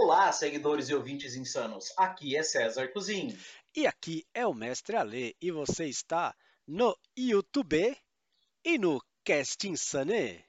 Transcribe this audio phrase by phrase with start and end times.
[0.00, 1.92] Olá, seguidores e ouvintes insanos.
[1.96, 3.36] Aqui é César Cozinho.
[3.74, 7.96] E aqui é o Mestre Ale e você está no YouTube
[8.64, 10.44] e no Cast Insane.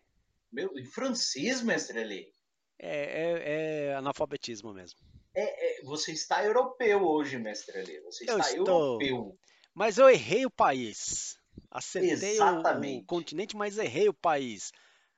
[0.51, 2.32] Meu, em francês, Mestre Ale?
[2.77, 5.00] É, é, é analfabetismo mesmo.
[5.33, 8.02] É, é, você está europeu hoje, Mestre Ale.
[8.02, 9.02] Você Eu está estou.
[9.02, 9.36] europeu.
[9.73, 11.39] Mas eu errei o país.
[11.71, 13.05] Acertei o- o, Exatamente.
[13.07, 14.71] continente, mas errei o país.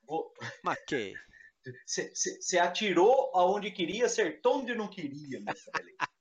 [0.08, 1.14] Vo- Mas que?
[1.86, 5.42] Você atirou aonde queria, acertou onde não queria.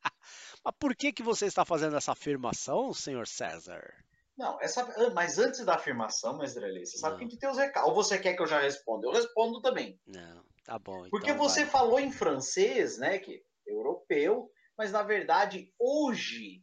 [0.64, 3.94] Mas por que, que você está fazendo essa afirmação, senhor César?
[4.36, 7.18] Não, essa, mas antes da afirmação, Mestre Ale, você sabe Não.
[7.18, 7.88] que a gente tem os recados.
[7.88, 9.06] Ou você quer que eu já responda?
[9.06, 10.00] Eu respondo também.
[10.06, 11.06] Não, tá bom.
[11.10, 11.70] Porque então você vai.
[11.70, 16.62] falou em francês, né, que é europeu, mas na verdade hoje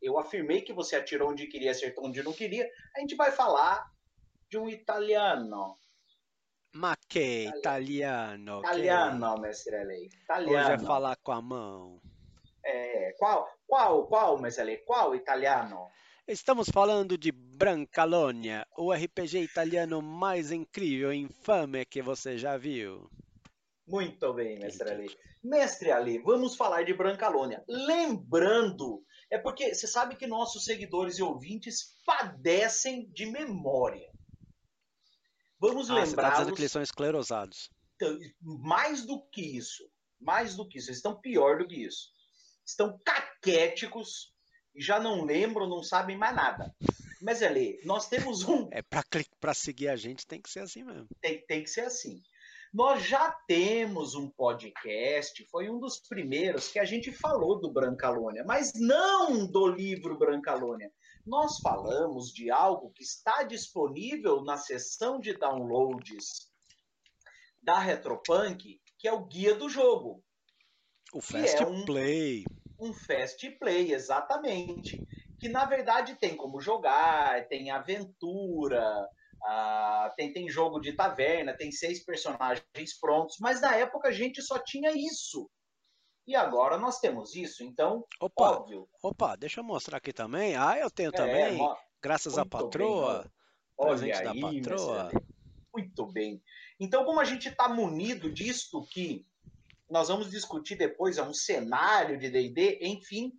[0.00, 2.68] eu afirmei que você atirou onde queria, acertou onde não queria.
[2.96, 3.84] A gente vai falar
[4.48, 5.74] de um italiano.
[6.72, 7.48] Mas que?
[7.48, 8.60] Italiano.
[8.60, 9.94] Italiano, mestre Ale.
[9.94, 10.74] Hoje Italiano.
[10.74, 12.00] é falar com a mão.
[12.64, 14.76] É, qual, qual, qual, mestre Ale?
[14.78, 15.88] Qual italiano?
[16.26, 23.08] Estamos falando de Brancalônia, o RPG italiano mais incrível e infame que você já viu.
[23.86, 25.16] Muito bem, mestre Ale.
[25.42, 27.64] Mestre Ale, vamos falar de Brancalônia.
[27.66, 34.10] Lembrando, é porque você sabe que nossos seguidores e ouvintes padecem de memória.
[35.58, 37.70] Vamos Ah, você está dizendo lembrá-los que eles são esclerosados.
[37.96, 39.88] Então, mais do que isso,
[40.20, 42.10] mais do que isso, eles estão pior do que isso.
[42.64, 44.32] Estão caquéticos
[44.74, 46.74] e já não lembram, não sabem mais nada.
[47.20, 48.82] Mas ali, nós temos um, É
[49.40, 51.08] pra seguir a gente tem que ser assim mesmo.
[51.20, 52.22] tem, tem que ser assim.
[52.72, 58.44] Nós já temos um podcast, foi um dos primeiros que a gente falou do Brancalônia,
[58.44, 60.92] mas não do livro Brancalônia.
[61.28, 66.48] Nós falamos de algo que está disponível na seção de downloads
[67.62, 70.24] da Retropunk, que é o guia do jogo.
[71.12, 72.44] O Que é Fast um- Play.
[72.80, 74.98] um fast play, exatamente.
[75.38, 79.06] Que na verdade tem como jogar, tem aventura,
[79.44, 84.40] ah, tem, tem jogo de taverna, tem seis personagens prontos, mas na época a gente
[84.42, 85.48] só tinha isso.
[86.28, 88.86] E agora nós temos isso, então, Opa, óbvio.
[89.02, 90.54] opa, deixa eu mostrar aqui também.
[90.56, 91.58] Ah, eu tenho é, também.
[92.02, 93.32] Graças à muito bem, patroa.
[93.78, 95.04] olha presente da aí, patroa.
[95.04, 95.26] mestre Ale.
[95.72, 96.42] Muito bem.
[96.78, 99.26] Então, como a gente está munido disto que
[99.88, 103.32] nós vamos discutir depois, é um cenário de D&D, enfim.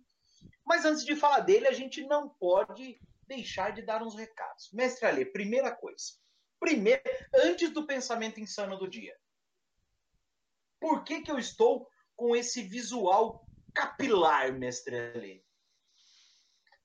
[0.66, 4.68] Mas antes de falar dele, a gente não pode deixar de dar uns recados.
[4.72, 6.06] Mestre Ale, primeira coisa.
[6.58, 7.02] Primeiro,
[7.36, 9.16] antes do pensamento insano do dia.
[10.80, 11.86] Por que, que eu estou
[12.20, 15.42] com esse visual capilar, mestre Ale?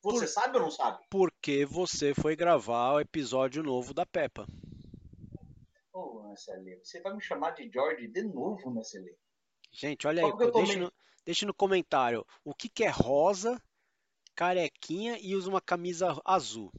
[0.01, 1.05] Você Por- sabe ou não sabe?
[1.09, 4.47] Porque você foi gravar o episódio novo da Peppa.
[5.91, 9.17] Ô, mestre Ale, você vai me chamar de George de novo, mestre Ale?
[9.73, 10.93] Gente, olha Só aí, tô deixa meio- no,
[11.25, 13.61] deixa no comentário o que, que é rosa,
[14.33, 16.71] carequinha e usa uma camisa azul.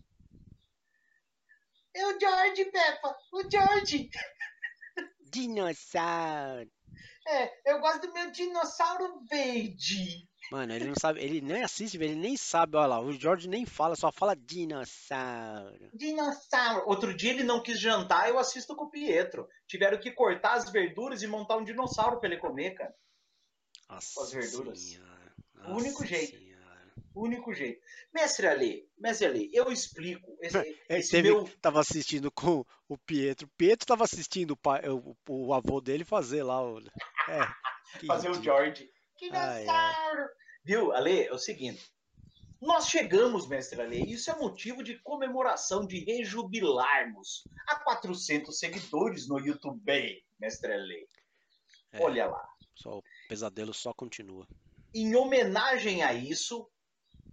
[1.95, 3.19] É o George, Peppa!
[3.35, 4.09] O George!
[5.21, 6.71] Dinossauro.
[7.27, 10.29] É, eu gosto do meu dinossauro verde.
[10.53, 13.67] Mano, ele não sabe, ele nem assiste, ele nem sabe, olha lá, o George nem
[13.67, 15.91] fala, só fala dinossauro.
[15.93, 16.89] Dinossauro.
[16.89, 19.49] Outro dia ele não quis jantar, eu assisto com o Pietro.
[19.67, 22.95] Tiveram que cortar as verduras e montar um dinossauro pra ele comer, cara.
[23.89, 24.81] Nossa As verduras.
[24.81, 25.35] senhora,
[25.69, 26.39] O único jeito.
[26.39, 26.57] senhora.
[27.15, 27.81] O único jeito.
[28.15, 30.37] Mestre Ali, Mestre Ali, eu explico.
[30.41, 31.49] Esse, É, esse teve, meu.
[31.61, 33.47] tava assistindo com o Pietro.
[33.47, 36.79] O Pietro tava assistindo o, pai, o, o avô dele fazer lá o.
[37.95, 38.57] É, que Fazer o ridículo.
[38.57, 38.91] George.
[39.33, 40.29] Ai, Dinossauro!
[40.65, 41.25] Viu, Ale?
[41.25, 41.91] É o seguinte.
[42.61, 49.29] Nós chegamos, mestre Ale, e isso é motivo de comemoração, de rejubilarmos a 400 seguidores
[49.29, 51.09] no YouTube, mestre Ale.
[51.93, 52.49] É, Olha lá.
[52.75, 54.47] Só, o pesadelo só continua.
[54.95, 56.69] Em homenagem a isso,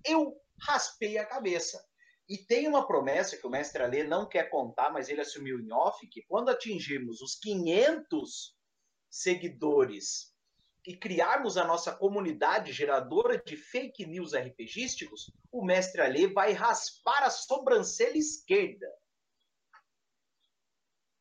[0.05, 1.83] eu raspei a cabeça.
[2.27, 5.71] E tem uma promessa que o mestre Ale não quer contar, mas ele assumiu em
[5.71, 8.55] off, que quando atingirmos os 500
[9.13, 10.33] seguidores
[10.85, 17.23] e criarmos a nossa comunidade geradora de fake news RPGísticos, o mestre Ale vai raspar
[17.23, 18.91] a sobrancelha esquerda.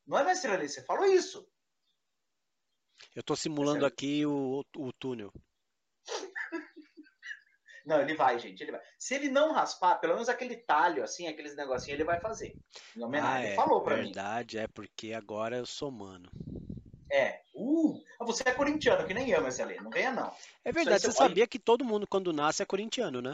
[0.07, 0.67] Não é, mestre Ale?
[0.67, 1.47] Você falou isso.
[3.15, 5.31] Eu tô simulando aqui o, o túnel.
[7.85, 8.81] Não, ele vai, gente, ele vai.
[8.97, 12.57] Se ele não raspar, pelo menos aquele talho, assim, aqueles negocinhos, ele vai fazer.
[12.95, 13.35] Em homenagem.
[13.35, 14.03] Ah, ele é, falou pra mim.
[14.03, 16.31] verdade, é porque agora eu sou mano.
[17.11, 17.42] É.
[17.55, 19.75] Uh, você é corintiano, que nem eu, mas ali.
[19.79, 20.31] Não venha, não.
[20.65, 23.33] É verdade, você você pode- sabia que todo mundo quando nasce é corintiano, né?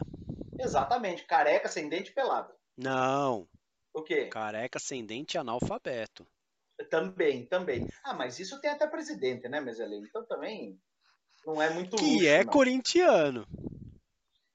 [0.59, 1.25] Exatamente.
[1.25, 2.53] Careca, sem dente pelado.
[2.77, 3.47] Não,
[3.93, 4.27] O quê?
[4.27, 6.25] careca, ascendente e analfabeto.
[6.89, 7.87] Também, também.
[8.03, 10.07] Ah, mas isso tem até presidente, né, Meselene?
[10.07, 10.79] Então também.
[11.45, 12.51] Não é muito Que luxo, é não.
[12.51, 13.47] corintiano.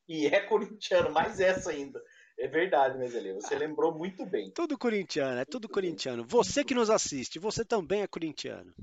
[0.08, 2.02] E é corintiano, mais essa ainda.
[2.38, 3.32] É verdade, Meselê.
[3.34, 4.50] Você lembrou muito bem.
[4.50, 6.25] Tudo corintiano, é tudo corintiano.
[6.26, 8.75] Você que nos assiste, você também é corintiano.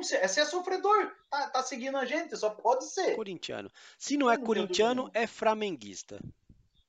[0.00, 1.12] Como é sofredor?
[1.28, 2.34] Tá, tá seguindo a gente?
[2.36, 3.14] Só pode ser.
[3.16, 3.70] Corintiano.
[3.98, 6.18] Se não é não corintiano, é flamenguista.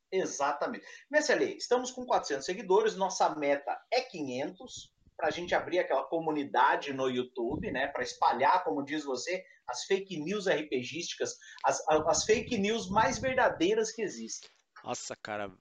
[0.10, 0.86] Exatamente.
[1.10, 2.96] Messelê, estamos com 400 seguidores.
[2.96, 4.94] Nossa meta é 500.
[5.18, 7.88] Para a gente abrir aquela comunidade no YouTube, né?
[7.88, 13.92] Para espalhar, como diz você, as fake news RPGísticas, as, as fake news mais verdadeiras
[13.92, 14.50] que existem.
[14.84, 15.52] Nossa, cara,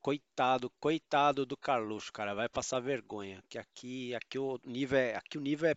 [0.00, 3.42] coitado, coitado do Carluxo, cara, vai passar vergonha.
[3.48, 5.74] Que aqui, aqui o nível é, aqui o nível é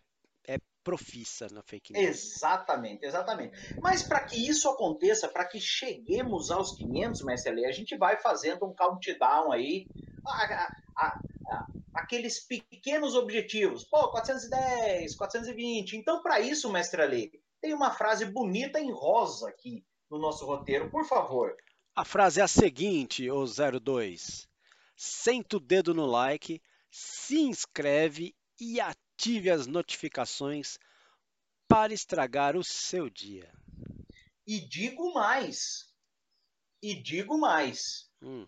[0.83, 2.06] profissa na fake news.
[2.06, 3.57] Exatamente, exatamente.
[3.81, 8.65] Mas para que isso aconteça, para que cheguemos aos 500, Mestre a gente vai fazendo
[8.65, 9.88] um countdown aí,
[10.25, 13.83] a, a, a, aqueles pequenos objetivos.
[13.83, 15.97] Pô, 410, 420.
[15.97, 17.31] Então, para isso, Mestre Ale,
[17.62, 21.56] tem uma frase bonita em rosa aqui no nosso roteiro, por favor.
[21.95, 24.47] A frase é a seguinte, ô 02.
[24.95, 28.79] Senta o dedo no like, se inscreve e
[29.13, 30.77] ative as notificações
[31.68, 33.51] para estragar o seu dia.
[34.45, 35.86] E digo mais.
[36.81, 38.10] E digo mais.
[38.21, 38.45] Hum,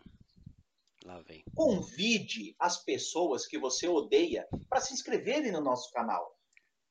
[1.05, 1.43] lá vem.
[1.55, 6.35] Convide as pessoas que você odeia para se inscreverem no nosso canal.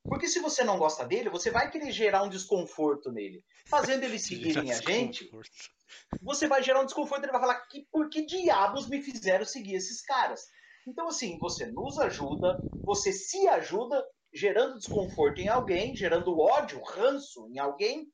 [0.03, 3.43] Porque se você não gosta dele, você vai querer gerar um desconforto nele.
[3.67, 5.29] Fazendo eles seguirem a gente,
[6.21, 7.23] você vai gerar um desconforto.
[7.23, 10.47] Ele vai falar que por que diabos me fizeram seguir esses caras?
[10.87, 17.47] Então, assim, você nos ajuda, você se ajuda, gerando desconforto em alguém, gerando ódio, ranço
[17.49, 18.07] em alguém,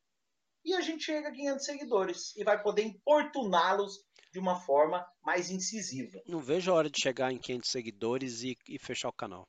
[0.64, 4.00] e a gente chega a 500 seguidores e vai poder importuná-los
[4.32, 6.22] de uma forma mais incisiva.
[6.28, 9.46] Não vejo a hora de chegar em 500 seguidores e, e fechar o canal.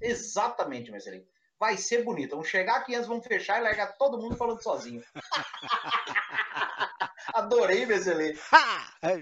[0.00, 1.26] Exatamente, Marcelinho.
[1.58, 2.32] Vai ser bonito.
[2.32, 5.02] Vamos chegar a 500, vamos fechar e largar todo mundo falando sozinho.
[7.32, 8.36] Adorei, Marcelinho.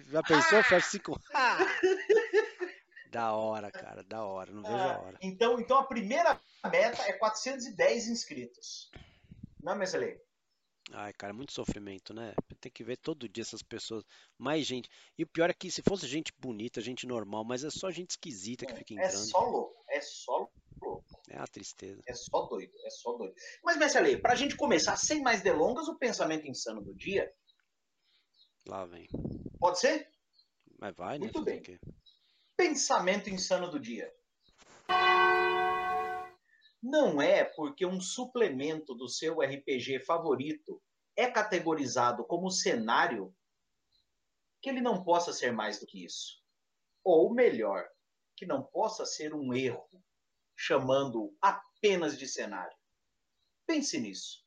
[0.09, 0.65] Já pensou?
[0.65, 1.15] Fecha com.
[3.11, 5.19] Da hora, cara, da hora, não vejo a hora.
[5.21, 6.41] Então, então a primeira
[6.71, 8.89] meta é 410 inscritos.
[9.61, 10.21] Não, Messelê?
[10.93, 12.33] Ai, cara, muito sofrimento, né?
[12.61, 14.05] Tem que ver todo dia essas pessoas,
[14.39, 14.89] mais gente.
[15.19, 18.11] E o pior é que se fosse gente bonita, gente normal, mas é só gente
[18.11, 19.29] esquisita que fica É entrando.
[19.29, 20.49] só louco, é só
[20.81, 21.05] louco.
[21.29, 22.01] É uma tristeza.
[22.07, 23.35] É só doido, é só doido.
[23.65, 27.33] Mas, Messelê, pra gente começar sem mais delongas, o pensamento insano do dia,
[28.67, 29.09] Lá vem.
[29.59, 30.09] pode ser?
[30.79, 31.25] Mas vai, né?
[31.25, 31.63] Muito bem.
[32.61, 34.15] Pensamento insano do dia.
[36.83, 40.79] Não é porque um suplemento do seu RPG favorito
[41.17, 43.35] é categorizado como cenário
[44.61, 46.45] que ele não possa ser mais do que isso.
[47.03, 47.89] Ou melhor,
[48.37, 49.89] que não possa ser um erro,
[50.55, 52.77] chamando apenas de cenário.
[53.67, 54.45] Pense nisso.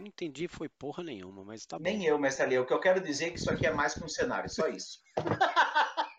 [0.00, 1.82] Eu não entendi, foi porra nenhuma, mas tá bom.
[1.82, 2.58] Nem eu, mestre Ali.
[2.58, 4.66] O que eu quero dizer é que isso aqui é mais que um cenário, só
[4.66, 5.02] isso.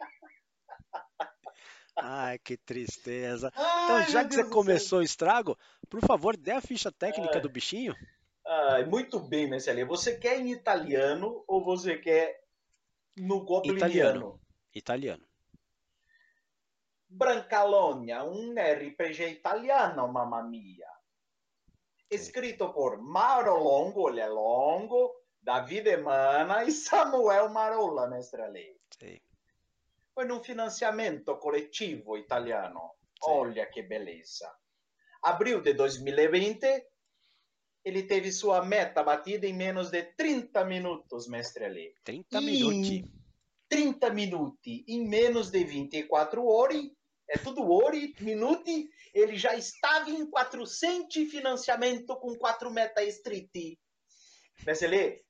[1.97, 3.51] Ai, que tristeza.
[3.55, 5.57] Ai, Então, já que você Deus do começou o estrago,
[5.89, 7.41] por favor, dê a ficha técnica Ai.
[7.41, 7.95] do bichinho.
[8.45, 12.39] Ah, muito bem, Messi Você quer em italiano ou você quer
[13.17, 13.87] no gobliniano?
[13.87, 14.39] Italiano.
[14.75, 15.25] Italiano.
[17.09, 21.00] Brancalonia, un RPG italiano, mamma mia.
[22.11, 28.81] Escrito por Mauro Longo, ele é longo, Davide Mana e Samuel Marolla, mestre Ale.
[28.99, 29.21] Sei.
[30.13, 32.95] Foi num financiamento coletivo italiano.
[33.23, 33.31] Sim.
[33.31, 34.53] Olha que beleza.
[35.23, 36.85] Abril de 2020,
[37.85, 41.95] ele teve sua meta batida em menos de 30 minutos, mestre Ale.
[42.03, 42.45] 30 Ih.
[42.45, 43.09] minutos.
[43.69, 46.93] 30 minuti em menos de 24 ore,
[47.33, 53.77] é tudo ore, minuti, ele já estava em 400 financiamento com 4 meta street.
[54.65, 55.23] Messelê,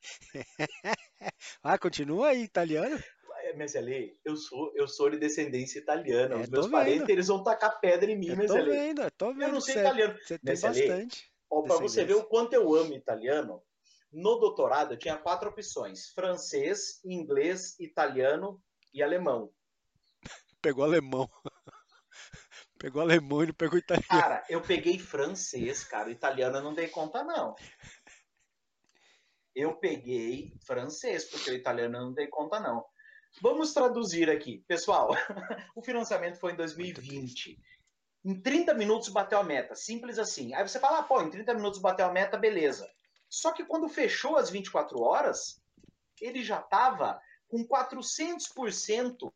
[1.62, 2.98] Ah, continua aí, italiano?
[3.56, 6.36] Messelê, eu sou, eu sou de descendência italiana.
[6.36, 9.32] É, Os meus parentes, eles vão tacar pedra em mim, Eu tô vendo, eu tô
[9.32, 9.42] vendo.
[9.42, 10.18] Eu não sei você- italiano.
[10.22, 11.32] Você tem bastante.
[11.50, 13.60] Ó, Pra você ver o quanto eu amo italiano,
[14.12, 18.62] no doutorado eu tinha quatro opções: francês, inglês, italiano
[18.94, 19.52] e alemão.
[20.62, 21.28] Pegou alemão.
[22.78, 24.08] Pegou alemão e não pegou italiano.
[24.08, 26.10] Cara, eu peguei francês, cara.
[26.10, 27.54] Italiano eu não dei conta, não.
[29.54, 32.82] Eu peguei francês, porque o italiano eu não dei conta, não.
[33.42, 34.64] Vamos traduzir aqui.
[34.66, 35.10] Pessoal,
[35.76, 37.58] o financiamento foi em 2020.
[38.24, 39.74] Em 30 minutos bateu a meta.
[39.74, 40.54] Simples assim.
[40.54, 42.90] Aí você fala, ah, pô, em 30 minutos bateu a meta, beleza.
[43.28, 45.62] Só que quando fechou as 24 horas,
[46.20, 49.30] ele já estava com 400%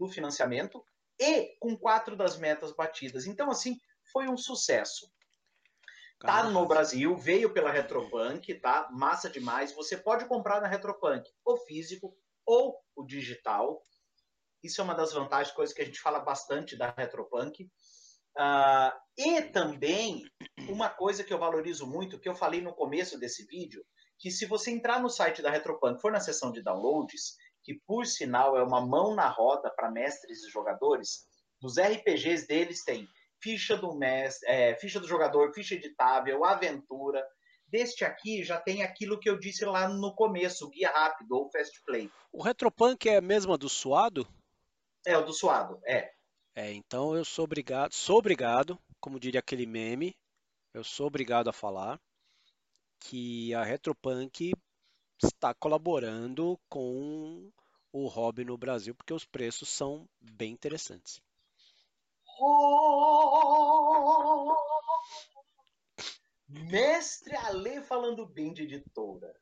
[0.00, 0.82] do financiamento
[1.18, 3.26] e com quatro das metas batidas.
[3.26, 3.78] Então, assim,
[4.10, 5.12] foi um sucesso.
[6.18, 8.88] Tá no Brasil, veio pela Retropunk, tá?
[8.90, 9.72] Massa demais.
[9.72, 12.14] Você pode comprar na Retropunk o físico
[12.44, 13.82] ou o digital.
[14.62, 17.64] Isso é uma das vantagens, coisas que a gente fala bastante da Retropunk.
[18.36, 20.24] Uh, e também
[20.68, 23.84] uma coisa que eu valorizo muito, que eu falei no começo desse vídeo,
[24.18, 27.36] que se você entrar no site da Retropunk, for na seção de downloads,
[27.70, 31.24] que por sinal é uma mão na roda para mestres e jogadores,
[31.62, 33.08] nos RPGs deles tem
[33.40, 37.24] ficha do mestre, é, ficha do jogador, ficha editável, aventura.
[37.68, 41.80] Deste aqui já tem aquilo que eu disse lá no começo, guia rápido ou fast
[41.84, 42.10] play.
[42.32, 44.26] O Retropunk é a mesma do Suado?
[45.06, 46.10] É, o do Suado, é.
[46.56, 50.12] É, então eu sou obrigado, sou obrigado, como diria aquele meme,
[50.74, 52.00] eu sou obrigado a falar
[52.98, 54.52] que a Retropunk
[55.22, 57.48] está colaborando com
[57.92, 61.20] o hobby no Brasil porque os preços são bem interessantes.
[62.38, 64.56] Oh,
[66.48, 69.34] mestre Ale falando bem de editora.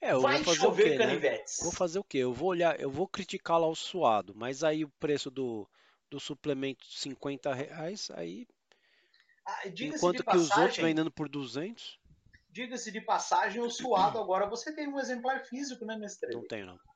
[0.00, 1.58] É, eu Vai vou fazer chover o quê, canivetes.
[1.58, 1.64] Né?
[1.64, 2.18] Vou fazer o quê?
[2.18, 5.68] Eu vou olhar, eu vou criticar lá o suado, mas aí o preço do,
[6.10, 8.46] do suplemento 50 reais, aí.
[9.46, 12.00] Ah, enquanto que passagem, os outros vendendo por 200.
[12.50, 16.32] Diga-se de passagem, o suado agora você tem um exemplar físico, né, mestre?
[16.32, 16.91] Não tenho, não.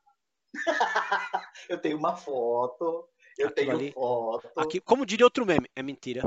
[1.69, 3.07] eu tenho uma foto.
[3.37, 4.51] Eu Aquilo tenho ali, foto.
[4.57, 6.21] Aqui, como diria outro meme, é mentira.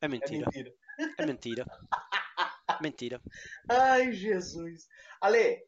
[0.00, 0.46] É mentira.
[0.52, 0.74] É mentira.
[1.18, 1.66] É mentira.
[2.82, 3.22] mentira.
[3.68, 4.88] Ai, Jesus.
[5.20, 5.62] Ale,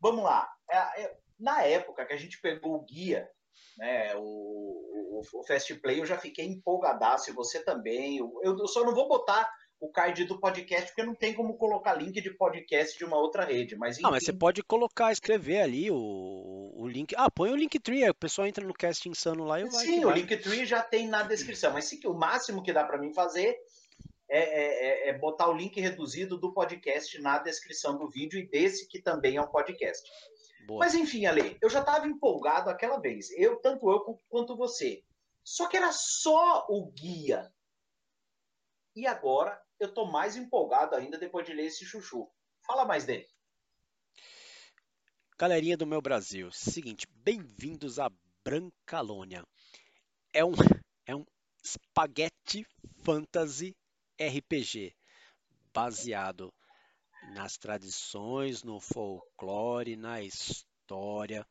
[0.00, 0.50] vamos lá.
[0.70, 3.28] É, é, na época que a gente pegou o guia,
[3.78, 8.18] né, o, o, o Fast Play, eu já fiquei empolgadaço, e você também.
[8.18, 11.94] Eu, eu só não vou botar o card do podcast, porque não tem como colocar
[11.94, 13.74] link de podcast de uma outra rede.
[13.76, 14.02] Mas, enfim...
[14.02, 17.14] Não, mas você pode colocar, escrever ali o, o link.
[17.16, 19.86] Ah, põe o Linktree, aí o pessoal entra no cast insano lá e vai.
[19.86, 23.14] Sim, o Linktree já tem na descrição, mas sim, o máximo que dá para mim
[23.14, 23.58] fazer
[24.28, 28.46] é, é, é, é, botar o link reduzido do podcast na descrição do vídeo e
[28.46, 30.06] desse que também é um podcast.
[30.66, 30.80] Boa.
[30.80, 33.30] Mas enfim, Ale, eu já estava empolgado aquela vez.
[33.30, 35.02] Eu, tanto eu quanto você.
[35.42, 37.50] Só que era só o guia.
[38.94, 42.30] E agora eu tô mais empolgado ainda depois de ler esse chuchu.
[42.66, 43.26] Fala mais dele.
[45.38, 48.10] Galerinha do meu Brasil, seguinte, bem-vindos a
[48.44, 49.42] Brancalônia.
[50.34, 50.52] É um,
[51.06, 51.24] é um
[51.64, 52.66] spaghetti
[53.02, 53.74] fantasy
[54.20, 54.94] RPG
[55.72, 56.52] baseado
[57.32, 61.46] nas tradições, no folclore, na história,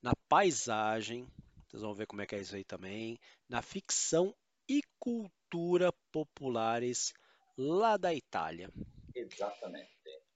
[0.00, 1.30] na paisagem,
[1.66, 4.34] vocês vão ver como é que é isso aí também, na ficção
[4.66, 7.12] e cultura populares
[7.56, 8.70] lá da Itália.
[9.14, 9.90] Exatamente.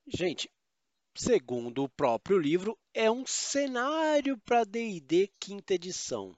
[0.06, 0.50] Gente,
[1.14, 6.36] segundo o próprio livro, é um cenário para D&D quinta edição.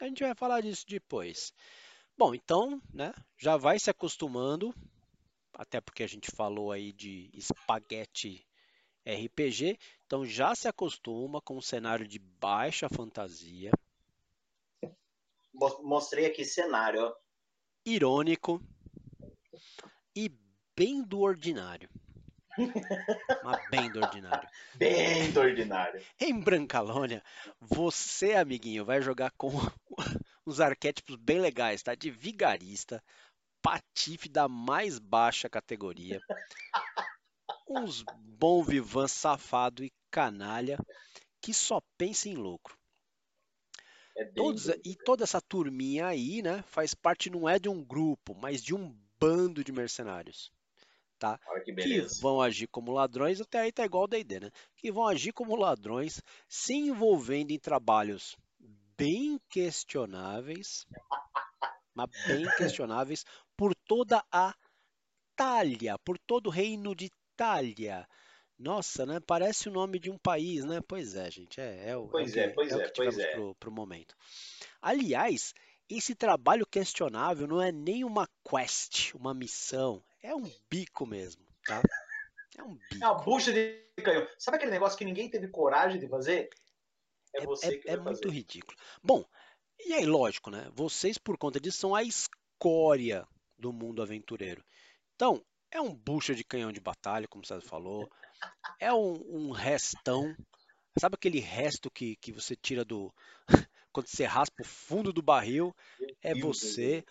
[0.00, 1.52] A gente vai falar disso depois.
[2.16, 4.74] Bom, então, né, já vai se acostumando,
[5.52, 8.46] até porque a gente falou aí de espaguete
[9.06, 13.70] RPG, então já se acostuma com um cenário de baixa fantasia.
[15.82, 17.14] Mostrei aqui cenário.
[17.84, 18.60] Irônico,
[20.14, 20.30] e
[20.76, 21.88] bem do ordinário.
[23.42, 24.48] Mas bem do ordinário.
[24.76, 26.00] Bem do ordinário.
[26.20, 27.22] Em Brancalônia,
[27.60, 29.50] você, amiguinho, vai jogar com
[30.46, 31.94] uns arquétipos bem legais, tá?
[31.94, 33.02] De vigarista,
[33.60, 36.20] patife da mais baixa categoria,
[37.68, 40.78] uns bom vivan safado e canalha
[41.40, 42.76] que só pensa em lucro.
[44.16, 48.34] É Todos, e toda essa turminha aí, né, faz parte não é de um grupo,
[48.34, 50.52] mas de um bando de mercenários.
[51.18, 51.38] Tá?
[51.64, 54.50] Que, que, vão agir como ladrões, até aí tá igual o D&D, né?
[54.76, 58.36] Que vão agir como ladrões, se envolvendo em trabalhos
[58.96, 60.86] bem questionáveis,
[61.94, 63.24] mas bem questionáveis,
[63.56, 64.54] por toda a
[65.34, 68.06] Talha, por todo o reino de Talha.
[68.58, 69.18] Nossa, né?
[69.20, 70.80] Parece o nome de um país, né?
[70.86, 71.60] Pois é, gente.
[71.60, 73.32] É, é, o, pois é, é, pois é, é, pois é.
[73.32, 74.14] Pro, pro momento.
[74.82, 75.54] Aliás,
[75.98, 81.82] esse trabalho questionável não é nem uma quest, uma missão, é um bico mesmo, tá?
[82.56, 83.04] É um bico.
[83.04, 84.26] É uma bucha de canhão.
[84.38, 86.48] Sabe aquele negócio que ninguém teve coragem de fazer?
[87.34, 88.10] É, é você é, que É fazer.
[88.10, 88.78] muito ridículo.
[89.02, 89.24] Bom,
[89.80, 90.70] e aí, lógico, né?
[90.74, 93.26] Vocês, por conta disso, são a escória
[93.58, 94.64] do mundo aventureiro.
[95.14, 98.08] Então, é um bucha de canhão de batalha, como você falou.
[98.80, 100.34] É um, um restão.
[100.98, 103.12] Sabe aquele resto que, que você tira do,
[103.94, 105.74] quando você raspa o fundo do barril,
[106.20, 107.04] é você.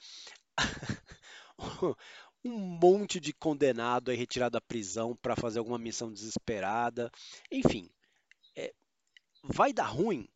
[2.44, 7.10] um monte de condenado aí retirado da prisão para fazer alguma missão desesperada.
[7.50, 7.90] Enfim,
[8.54, 8.74] é,
[9.42, 10.28] vai dar ruim,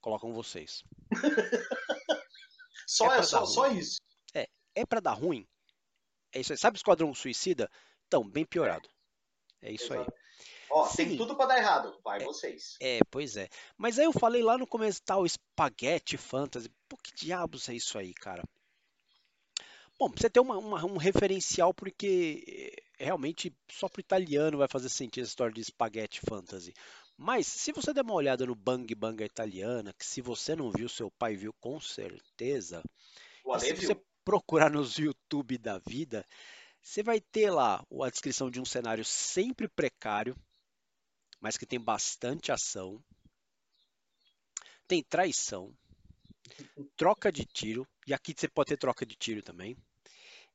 [0.00, 0.82] colocam vocês.
[2.88, 4.00] só, é, é só, só, isso.
[4.34, 5.46] É, é para dar ruim.
[6.32, 6.58] É isso aí.
[6.58, 7.70] Sabe Esquadrão Suicida?
[8.08, 8.88] Então, bem piorado.
[9.62, 10.10] É isso Exato.
[10.10, 10.27] aí.
[10.70, 11.08] Ó, Sim.
[11.08, 11.98] tem tudo pra dar errado.
[12.02, 12.76] Vai vocês.
[12.80, 13.48] É, pois é.
[13.76, 16.70] Mas aí eu falei lá no começo, tal, Spaghetti Fantasy.
[16.88, 18.42] Pô, que diabos é isso aí, cara?
[19.98, 22.44] Bom, você ter uma, uma- um referencial, porque
[22.98, 26.72] eh, realmente só pro italiano vai fazer sentido essa história de Spaghetti Fantasy.
[27.16, 30.88] Mas se você der uma olhada no Bang Bang italiana, que se você não viu,
[30.88, 32.80] seu pai viu com certeza.
[33.44, 36.24] O se você procurar nos YouTube da vida,
[36.80, 40.36] você vai ter lá a descrição de um cenário sempre precário,
[41.40, 43.02] mas que tem bastante ação.
[44.86, 45.76] Tem traição,
[46.96, 49.76] troca de tiro, e aqui você pode ter troca de tiro também.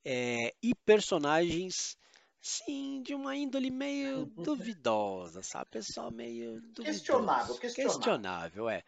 [0.04, 1.98] É, e personagens,
[2.42, 5.70] sim, de uma índole meio duvidosa, sabe?
[5.72, 6.84] Pessoal meio duvidoso.
[6.84, 8.00] Questionável, questionável.
[8.00, 8.84] Questionável, é.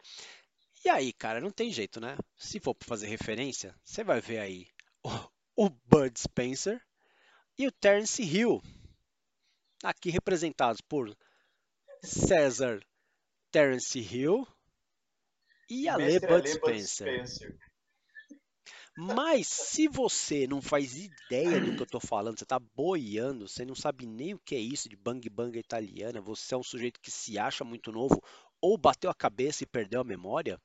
[0.84, 2.16] E aí, cara, não tem jeito, né?
[2.36, 4.68] Se for pra fazer referência, você vai ver aí
[5.02, 6.80] o, o Bud Spencer
[7.58, 8.62] e o Terence Hill,
[9.82, 11.16] aqui representados por
[12.02, 12.80] César
[13.50, 14.46] Terence Hill
[15.68, 17.26] e Mestre Bud Ale Spencer.
[17.26, 17.58] Spencer.
[18.98, 23.64] Mas se você não faz ideia do que eu tô falando, você tá boiando, você
[23.64, 26.98] não sabe nem o que é isso de bang bang italiana, você é um sujeito
[27.00, 28.22] que se acha muito novo
[28.58, 30.58] ou bateu a cabeça e perdeu a memória,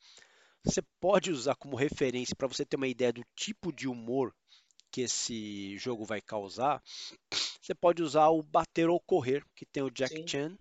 [0.64, 4.34] você pode usar como referência para você ter uma ideia do tipo de humor
[4.90, 6.82] que esse jogo vai causar.
[7.62, 10.28] Você pode usar o Bater ou Correr, que tem o Jack Sim.
[10.28, 10.58] Chan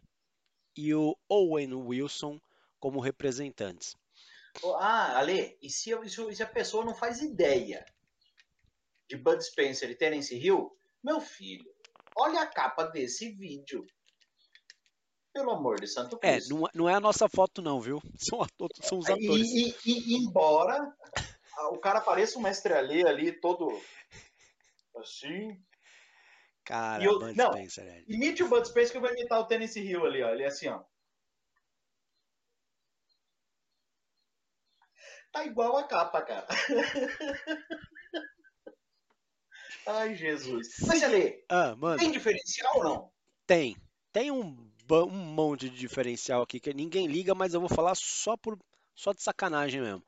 [0.77, 2.41] e o Owen Wilson
[2.79, 3.97] como representantes.
[4.79, 7.85] Ah, Ale, e se, eu- se- a pessoa não faz ideia
[9.09, 10.71] de Bud Spencer e Terence Hill?
[11.03, 11.65] Meu filho,
[12.17, 13.87] olha a capa desse vídeo.
[15.33, 16.55] Pelo amor de Santo É, Cristo.
[16.57, 18.01] não, é- não é a nossa foto não, viu?
[18.35, 19.47] São, ato- são os atores.
[19.49, 20.93] E, e- e- embora
[21.73, 23.69] o cara pareça um mestre Ale ali, todo
[24.97, 25.63] assim.
[26.71, 27.51] Cara, E eu- Bud não.
[27.53, 28.05] Spencer, é.
[28.07, 30.31] Imite o Bud Spencer que eu vou imitar o Terence Hill ali, ó.
[30.31, 30.85] Ele é assim, ó.
[35.33, 36.47] Tá igual a capa, cara.
[39.87, 40.69] Ai, Jesus.
[40.87, 43.13] Mas, Ale, Ah, mano, tem diferencial ou não?
[43.47, 43.77] tem.
[44.13, 48.37] Tem um, um monte de diferencial aqui que ninguém liga, mas eu vou falar só
[48.37, 48.57] por
[48.95, 50.05] só de sacanagem mesmo.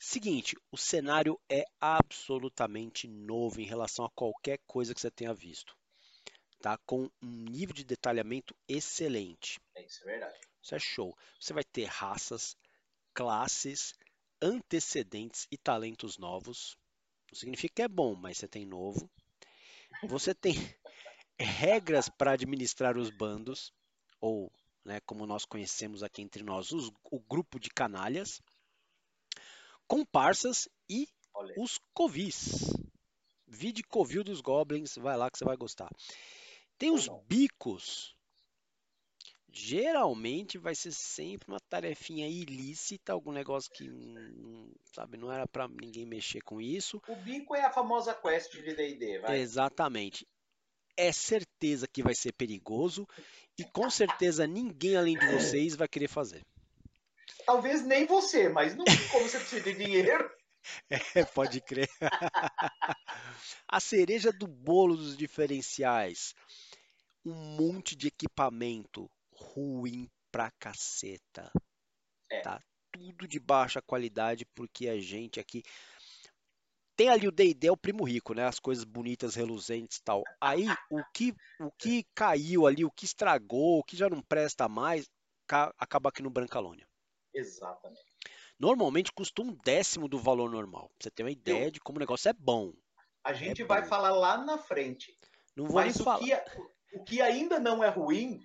[0.00, 5.76] Seguinte, o cenário é absolutamente novo em relação a qualquer coisa que você tenha visto.
[6.62, 6.78] Tá?
[6.86, 9.60] Com um nível de detalhamento excelente.
[9.74, 10.38] É, isso é verdade.
[10.62, 11.16] Isso é show.
[11.40, 12.56] Você vai ter raças,
[13.14, 13.94] classes,
[14.42, 16.76] antecedentes e talentos novos.
[17.32, 19.10] Não significa que é bom, mas você tem novo.
[20.04, 20.54] Você tem
[21.38, 23.72] regras para administrar os bandos,
[24.20, 24.52] ou,
[24.84, 28.40] né, como nós conhecemos aqui entre nós, os- o grupo de canalhas,
[29.86, 31.06] comparsas e
[31.56, 32.72] os covis.
[33.46, 35.90] Vide Covil dos Goblins, vai lá que você vai gostar.
[36.82, 38.12] Tem os bicos.
[39.48, 43.88] Geralmente vai ser sempre uma tarefinha ilícita, algum negócio que
[44.92, 47.00] sabe, não era para ninguém mexer com isso.
[47.06, 49.38] O bico é a famosa quest de D&D, vai.
[49.38, 50.26] Exatamente.
[50.96, 53.06] É certeza que vai ser perigoso
[53.56, 56.42] e com certeza ninguém além de vocês vai querer fazer.
[57.46, 60.28] Talvez nem você, mas não como você precisa de dinheiro.
[61.14, 61.88] É, pode crer.
[63.68, 66.34] A cereja do bolo dos diferenciais.
[67.24, 71.50] Um monte de equipamento ruim pra caceta.
[72.30, 72.40] É.
[72.40, 72.62] Tá?
[72.90, 75.62] Tudo de baixa qualidade, porque a gente aqui.
[76.94, 78.46] Tem ali o D&D, é o primo rico, né?
[78.46, 80.22] As coisas bonitas, reluzentes e tal.
[80.40, 84.68] Aí, o que, o que caiu ali, o que estragou, o que já não presta
[84.68, 85.08] mais,
[85.46, 86.86] ca- acaba aqui no Brancalônia.
[87.34, 88.02] Exatamente.
[88.58, 90.88] Normalmente custa um décimo do valor normal.
[90.90, 92.72] Pra você ter uma ideia de como o negócio é bom.
[93.24, 93.88] A gente É vai bom.
[93.88, 95.18] falar lá na frente.
[95.56, 96.18] Não vou Mas nem o falar.
[96.24, 96.44] que, é-
[96.92, 98.40] o que ainda não é ruim,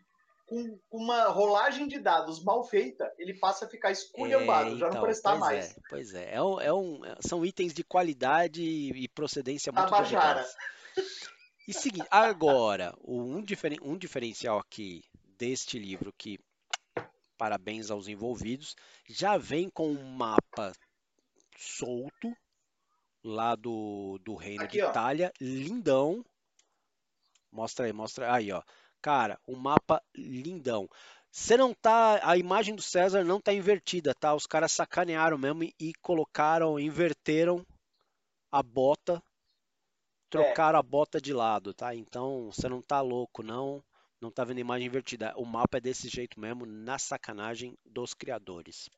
[0.46, 5.02] com uma rolagem de dados mal feita, ele passa a ficar esculhambado, já não então,
[5.02, 5.72] prestar pois mais.
[5.72, 10.56] É, pois é, é um- é um- são itens de qualidade e procedência muito duvidosa.
[11.68, 15.04] E seguinte, agora, um, diferen- um diferencial aqui
[15.38, 16.40] deste livro que,
[17.38, 18.74] parabéns aos envolvidos,
[19.06, 20.72] já vem com um mapa
[21.58, 22.34] solto
[23.22, 24.90] lá do, do Reino Aqui, de ó.
[24.92, 26.24] Itália, lindão.
[27.52, 28.62] Mostra aí, mostra aí, ó.
[29.02, 30.90] Cara, um mapa lindão.
[31.32, 32.20] Você não tá.
[32.24, 34.34] A imagem do César não tá invertida, tá?
[34.34, 37.66] Os caras sacanearam mesmo e, colocaram, inverteram
[38.52, 39.22] a bota,
[40.30, 41.94] trocaram a bota de lado, tá?
[41.94, 43.84] Então você não tá louco, não.
[44.20, 45.34] Não tá vendo a imagem invertida.
[45.38, 48.90] O mapa é desse jeito mesmo, na sacanagem dos criadores.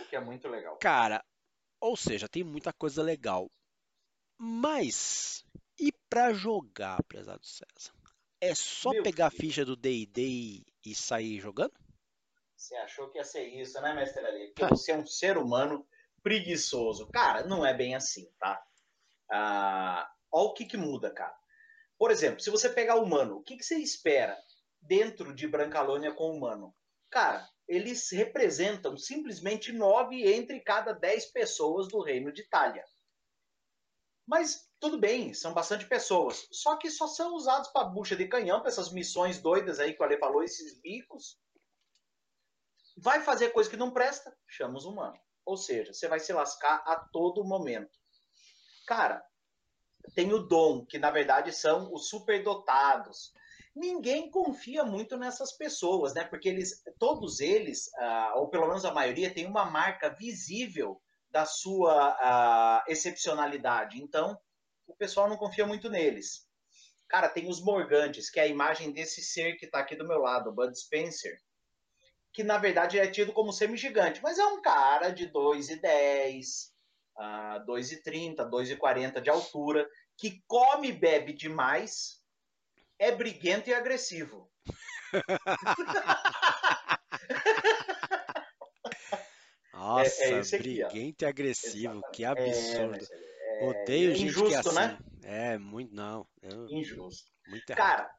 [0.00, 0.78] O que é muito legal.
[0.78, 1.22] Cara,
[1.78, 3.50] ou seja, tem muita coisa legal.
[4.38, 5.44] Mas
[5.78, 7.92] E para jogar, prezado César,
[8.40, 9.40] é só Meu pegar filho.
[9.42, 11.74] a ficha do D&D e, e sair jogando?
[12.56, 14.48] Você achou que ia ser isso, né, mestre Ali?
[14.48, 14.68] Porque Ah.
[14.68, 15.86] você é um ser humano
[16.22, 17.08] preguiçoso.
[17.08, 18.64] Cara, não é bem assim, tá?
[19.30, 21.36] Ah, olha o que, que muda, cara.
[21.98, 24.36] Por exemplo, se você pegar o humano, o que, que você espera
[24.80, 26.74] dentro de Brancalônia com o humano?
[27.10, 32.84] Cara, eles representam simplesmente nove entre cada dez pessoas do reino de Itália.
[34.26, 36.46] Mas tudo bem, são bastante pessoas.
[36.52, 40.02] Só que só são usados para bucha de canhão, para essas missões doidas aí que
[40.02, 41.38] o Ale falou, esses bicos.
[42.96, 45.20] Vai fazer coisa que não presta, chama os humanos.
[45.44, 47.98] Ou seja, você vai se lascar a todo momento.
[48.86, 49.24] Cara,
[50.14, 53.32] tem o dom, que na verdade são os superdotados.
[53.74, 56.24] Ninguém confia muito nessas pessoas, né?
[56.24, 61.44] Porque eles, todos eles, ah, ou pelo menos a maioria, tem uma marca visível da
[61.44, 64.00] sua ah, excepcionalidade.
[64.00, 64.38] Então,
[64.86, 66.46] o pessoal não confia muito neles.
[67.08, 70.18] Cara, tem os Morgantes, que é a imagem desse ser que está aqui do meu
[70.18, 71.40] lado, o Bud Spencer,
[72.32, 76.72] que na verdade é tido como semi-gigante, mas é um cara de 2,10,
[77.16, 82.20] uh, 2,30, 2,40 de altura, que come e bebe demais,
[82.98, 84.50] é briguento e agressivo.
[89.72, 90.88] Nossa, é esse aqui, ó.
[90.88, 92.56] briguento e agressivo, que Exatamente.
[92.56, 92.90] É, absurdo.
[92.90, 93.08] mas
[93.60, 94.78] é Odeio gente que é injusto, assim.
[94.78, 95.00] né?
[95.22, 96.26] É, muito não.
[96.42, 97.30] Eu- injusto.
[97.46, 97.76] muito errado.
[97.76, 98.10] Cara,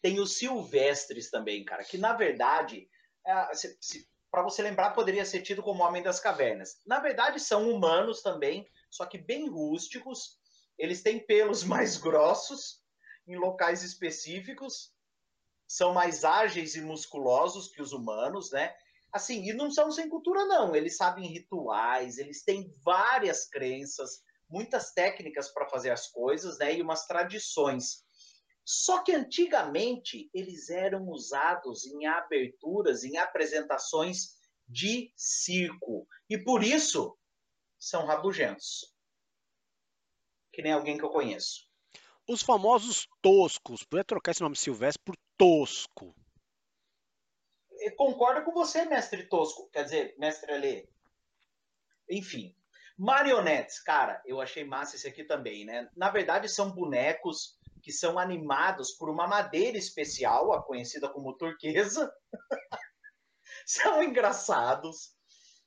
[0.00, 2.88] tem os silvestres também, cara, que na verdade,
[4.30, 6.80] para você lembrar, poderia ser tido como Homem das Cavernas.
[6.86, 10.38] Na verdade, são humanos também, só que bem rústicos.
[10.76, 12.82] Eles têm pelos mais grossos
[13.26, 14.92] em locais específicos,
[15.66, 18.74] são mais ágeis e musculosos que os humanos, né?
[19.12, 20.74] Assim, e não são sem cultura, não.
[20.74, 24.22] Eles sabem rituais, eles têm várias crenças,
[24.54, 26.76] muitas técnicas para fazer as coisas, né?
[26.76, 28.04] E umas tradições.
[28.64, 34.36] Só que antigamente eles eram usados em aberturas, em apresentações
[34.66, 36.06] de circo.
[36.30, 37.18] E por isso
[37.78, 38.94] são rabugentos.
[40.52, 41.68] Que nem alguém que eu conheço.
[42.28, 43.82] Os famosos toscos.
[43.82, 46.14] Podia trocar esse nome Silvestre por tosco.
[47.80, 49.68] Eu concordo com você, mestre Tosco.
[49.70, 50.88] Quer dizer, mestre Alê.
[52.08, 52.56] Enfim.
[52.96, 55.88] Marionetes, cara, eu achei massa esse aqui também, né?
[55.96, 62.12] Na verdade, são bonecos que são animados por uma madeira especial, a conhecida como turquesa.
[63.66, 65.14] são engraçados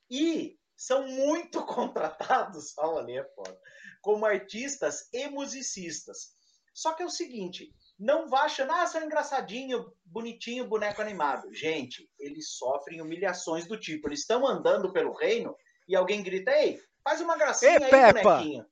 [0.10, 3.60] e são muito contratados, olha ali, é foda,
[4.02, 6.36] como artistas e musicistas.
[6.74, 11.52] Só que é o seguinte, não vá achando, ah, são engraçadinho, bonitinho, boneco animado.
[11.52, 15.56] Gente, eles sofrem humilhações do tipo, eles estão andando pelo reino
[15.88, 18.66] e alguém grita, ei, faz uma gracinha Ei, aí, Peppa!" bonequinho.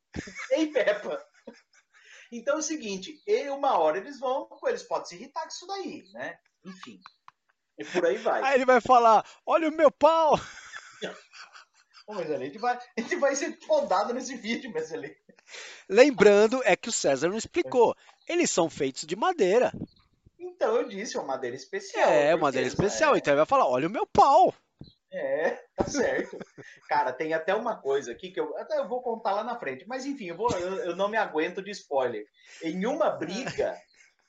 [0.51, 1.25] Ei, Peppa!
[2.31, 5.67] Então é o seguinte, e uma hora eles vão, eles podem se irritar com isso
[5.67, 6.37] daí, né?
[6.65, 6.99] Enfim.
[7.77, 8.43] E por aí vai.
[8.43, 10.33] Aí ele vai falar: Olha o meu pau!
[12.07, 15.17] Mas ali, a gente vai, a gente vai ser podado nesse vídeo, mas ali.
[15.89, 17.95] Lembrando, é que o César não explicou.
[18.27, 19.73] Eles são feitos de madeira.
[20.37, 22.07] Então eu disse, é uma madeira especial.
[22.07, 23.15] É, madeira especial.
[23.15, 24.53] É, Então ele vai falar: Olha o meu pau!
[25.15, 26.37] É, tá certo.
[26.87, 29.87] Cara, tem até uma coisa aqui que eu até eu vou contar lá na frente.
[29.87, 32.27] Mas enfim, eu, vou, eu, eu não me aguento de spoiler.
[32.61, 33.77] Em uma briga,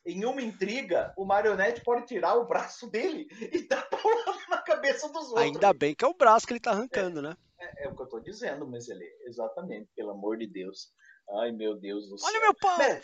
[0.05, 5.09] em uma intriga, o marionete pode tirar o braço dele e dar paulada na cabeça
[5.09, 5.43] dos outros.
[5.43, 7.37] Ainda bem que é o braço que ele tá arrancando, né?
[7.59, 9.05] É, é o que eu tô dizendo, mas ele.
[9.27, 10.93] Exatamente, pelo amor de Deus.
[11.41, 12.29] Ai, meu Deus do céu.
[12.29, 12.79] Olha meu pau!
[12.79, 13.03] Né?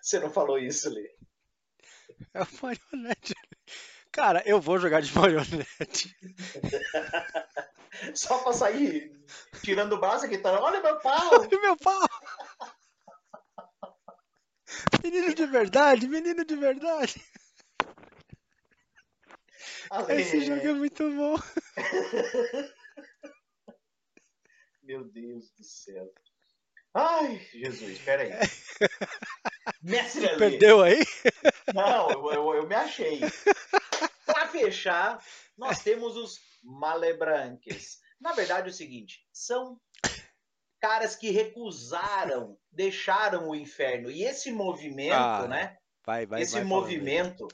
[0.00, 1.16] Você não falou isso, Lê?
[2.32, 3.34] É o marionete.
[4.14, 6.16] Cara, eu vou jogar de marionete.
[8.14, 9.12] Só pra sair
[9.62, 10.60] tirando o braço aqui, tá?
[10.60, 11.30] Olha meu pau!
[11.40, 12.08] Olha meu pau!
[15.02, 17.20] Menino de verdade, menino de verdade.
[19.90, 20.22] Ale.
[20.22, 21.36] Esse jogo é muito bom.
[24.82, 26.12] Meu Deus do céu.
[26.94, 28.30] Ai, Jesus, peraí.
[29.82, 30.36] Mestre.
[30.36, 31.00] Perdeu aí?
[31.74, 33.20] Não, eu, eu, eu me achei.
[34.26, 35.22] Para fechar,
[35.56, 37.98] nós temos os malebranques.
[38.20, 39.80] Na verdade, é o seguinte: são
[40.80, 44.10] caras que recusaram, deixaram o inferno.
[44.10, 45.78] E esse movimento, Ah, né?
[46.04, 47.48] Vai, vai, esse vai movimento,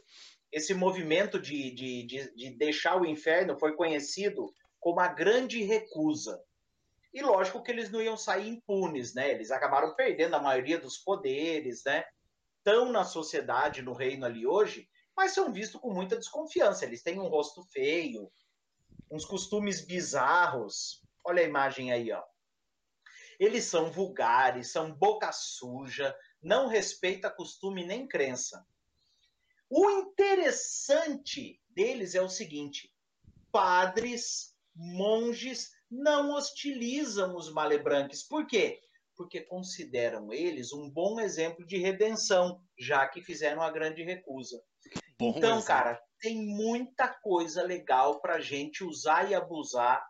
[0.50, 6.42] esse movimento de, de, de, de deixar o inferno foi conhecido como a grande recusa.
[7.14, 9.30] E lógico que eles não iam sair impunes, né?
[9.30, 12.04] Eles acabaram perdendo a maioria dos poderes, né?
[12.58, 14.88] Estão na sociedade, no reino ali hoje,
[15.20, 16.86] mas são vistos com muita desconfiança.
[16.86, 18.32] Eles têm um rosto feio,
[19.10, 21.04] uns costumes bizarros.
[21.22, 22.24] Olha a imagem aí, ó.
[23.38, 28.66] Eles são vulgares, são boca suja, não respeita costume nem crença.
[29.68, 32.90] O interessante deles é o seguinte:
[33.52, 38.22] padres, monges não hostilizam os malebranques.
[38.22, 38.80] Por quê?
[39.14, 44.64] Porque consideram eles um bom exemplo de redenção, já que fizeram a grande recusa.
[45.20, 45.66] Bom então, exemplo.
[45.66, 50.02] cara, tem muita coisa legal para gente usar e abusar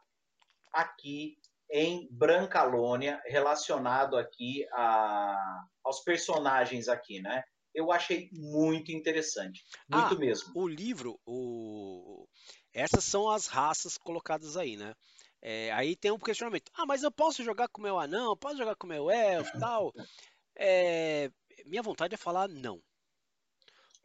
[0.73, 1.37] aqui
[1.68, 7.42] em Brancalônia, relacionado aqui a, aos personagens aqui, né?
[7.75, 10.53] Eu achei muito interessante, muito ah, mesmo.
[10.55, 12.27] O livro, o...
[12.73, 14.94] essas são as raças colocadas aí, né?
[15.42, 16.70] É, aí tem um questionamento.
[16.75, 19.59] Ah, mas eu posso jogar com o meu anão, posso jogar com o meu elfo
[19.59, 19.92] tal?
[20.62, 21.31] É,
[21.64, 22.83] minha vontade é falar não.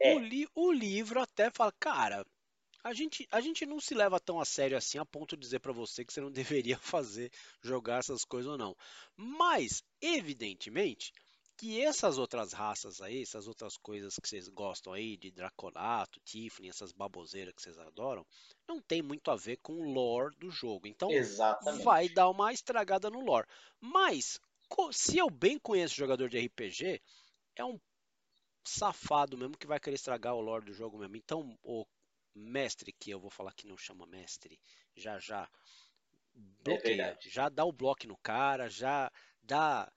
[0.00, 0.14] É.
[0.14, 2.26] O, li o livro até fala, cara,
[2.84, 5.58] a gente, a gente não se leva tão a sério assim a ponto de dizer
[5.58, 6.30] para você que você não
[6.70, 7.32] deveria fazer,
[7.62, 8.76] jogar essas coisas ou não.
[9.16, 11.12] Mas, evidentemente,
[11.56, 16.68] que essas outras raças aí, essas outras coisas que vocês gostam aí, de Draconato, Tiffany,
[16.68, 18.24] essas baboseiras que vocês adoram,
[18.68, 20.86] não tem muito a ver com o lore do jogo.
[20.86, 21.82] Então, Exatamente.
[21.82, 23.48] vai dar uma estragada no lore.
[23.80, 24.38] Mas,
[24.92, 27.00] se eu bem conheço jogador de RPG,
[27.56, 27.80] é um
[28.68, 31.16] safado mesmo que vai querer estragar o lore do jogo mesmo.
[31.16, 31.84] Então, o
[32.34, 34.60] mestre, que eu vou falar que não chama mestre,
[34.94, 35.48] já já
[36.34, 39.10] bloqueia, é já dá o bloco no cara, já
[39.42, 39.90] dá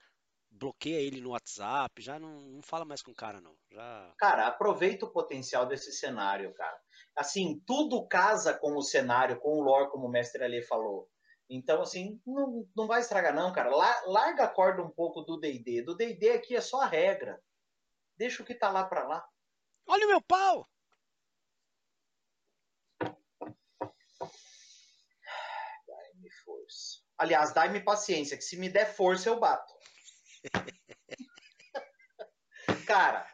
[0.50, 3.56] bloqueia ele no WhatsApp, já não, não fala mais com o cara não.
[3.70, 4.12] Já...
[4.18, 6.78] Cara, aproveita o potencial desse cenário, cara.
[7.14, 11.08] Assim, tudo casa com o cenário, com o lore, como o mestre Ali falou.
[11.48, 13.70] Então, assim, não, não vai estragar não, cara.
[14.06, 15.82] Larga a corda um pouco do D&D.
[15.82, 17.40] Do D&D aqui é só a regra.
[18.20, 19.26] Deixa o que tá lá para lá.
[19.86, 20.68] Olha o meu pau!
[25.86, 27.00] Dai-me força.
[27.16, 29.72] Aliás, dai-me paciência, que se me der força eu bato.
[32.86, 33.26] Cara,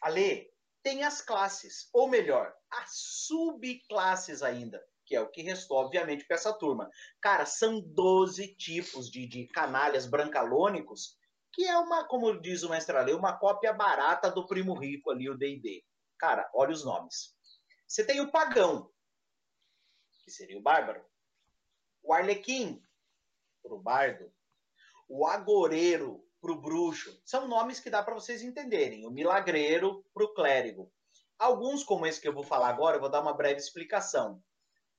[0.00, 0.50] Ale,
[0.82, 2.92] tem as classes, ou melhor, as
[3.26, 6.88] subclasses ainda, que é o que restou, obviamente, para essa turma.
[7.20, 11.18] Cara, são 12 tipos de, de canalhas brancalônicos,
[11.54, 15.30] que é uma, como diz o mestre Ale, uma cópia barata do primo rico ali,
[15.30, 15.84] o D&D.
[16.18, 17.34] Cara, olha os nomes.
[17.86, 18.90] Você tem o pagão,
[20.24, 21.04] que seria o bárbaro.
[22.02, 22.82] O arlequim,
[23.62, 24.32] pro bardo.
[25.08, 27.20] O agoreiro, para o bruxo.
[27.24, 29.06] São nomes que dá para vocês entenderem.
[29.06, 30.92] O milagreiro para o clérigo.
[31.38, 34.42] Alguns, como esse que eu vou falar agora, eu vou dar uma breve explicação.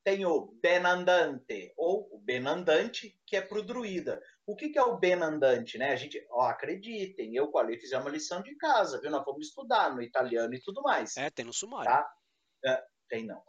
[0.06, 4.22] Tem o benandante, ou o benandante, que é para o druida.
[4.46, 5.78] O que, que é o benandante?
[5.78, 5.92] Né?
[5.92, 9.10] A gente, ó, acreditem, eu com a Lei fizemos uma lição de casa, viu?
[9.10, 11.18] Nós vamos estudar no italiano e tudo mais.
[11.18, 11.92] É, tem no sumário.
[11.92, 12.08] Tá?
[12.64, 13.42] É, tem não.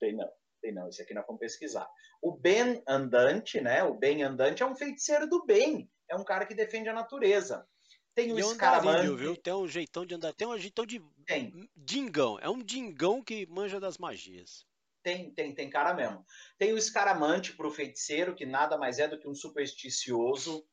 [0.00, 0.30] Tem não.
[0.60, 0.88] Tem não.
[0.88, 1.88] Esse aqui nós vamos pesquisar.
[2.20, 3.84] O bem andante, né?
[3.84, 7.66] O bem andante é um feiticeiro do bem é um cara que defende a natureza.
[8.14, 9.12] Tem o escaramante.
[9.16, 9.36] viu?
[9.36, 10.32] Tem um jeitão de andar.
[10.32, 11.00] Tem um jeitão de.
[11.26, 11.68] Tem.
[11.74, 12.38] Dingão.
[12.38, 14.64] É um dingão que manja das magias.
[15.04, 16.24] Tem, tem, tem cara mesmo.
[16.58, 20.66] Tem o escaramante pro feiticeiro, que nada mais é do que um supersticioso.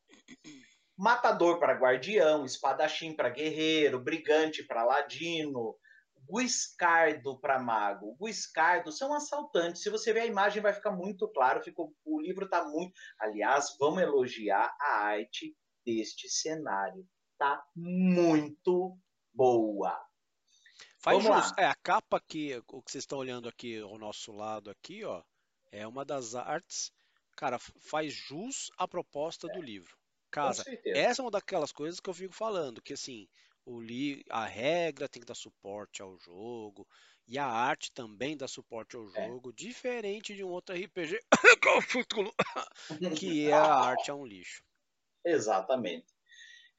[0.97, 5.75] Matador para guardião, espadachim para guerreiro, brigante para ladino,
[6.29, 8.15] Guiscardo para mago.
[8.21, 9.81] Guiscardo são assaltantes.
[9.81, 11.61] Se você ver a imagem, vai ficar muito claro.
[11.61, 12.93] Ficou, o livro está muito.
[13.19, 15.53] Aliás, vamos elogiar a arte
[15.85, 17.05] deste cenário.
[17.37, 18.97] Tá muito
[19.33, 20.10] boa.
[21.01, 21.51] Faz vamos jus.
[21.57, 21.63] Lá.
[21.63, 25.23] É, a capa que o que vocês estão olhando aqui ao nosso lado aqui, ó,
[25.71, 26.91] é uma das artes.
[27.35, 29.53] Cara, faz jus à proposta é.
[29.53, 29.97] do livro.
[30.29, 33.27] Cara, essa é uma daquelas coisas que eu fico falando, que assim,
[33.65, 36.87] o li a regra tem que dar suporte ao jogo
[37.27, 39.27] e a arte também dá suporte ao é.
[39.27, 39.53] jogo, é.
[39.53, 41.19] diferente de um outro RPG
[43.17, 44.63] que é a arte é um lixo.
[45.25, 46.07] Exatamente.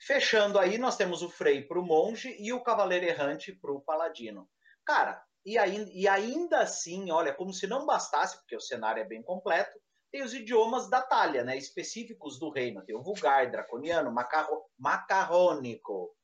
[0.07, 3.81] Fechando aí, nós temos o Frei para o monge e o Cavaleiro Errante para o
[3.81, 4.49] paladino.
[4.85, 9.07] Cara, e, aí, e ainda assim, olha, como se não bastasse, porque o cenário é
[9.07, 9.79] bem completo,
[10.11, 12.85] tem os idiomas da talha, né, específicos do reino.
[12.85, 16.15] Tem o vulgar, draconiano, macarro, macarrônico,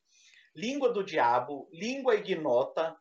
[0.54, 2.96] língua do diabo, língua ignota,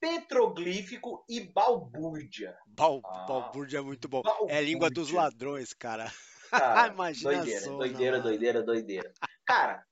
[0.00, 2.56] petroglífico e balbúrdia.
[2.66, 4.22] Bal, ah, balbúrdia é muito bom.
[4.22, 4.56] Balbúrdia.
[4.56, 6.12] É língua dos ladrões, cara.
[6.50, 9.12] cara Imagina doideira, só, doideira, doideira, doideira.
[9.46, 9.87] Cara,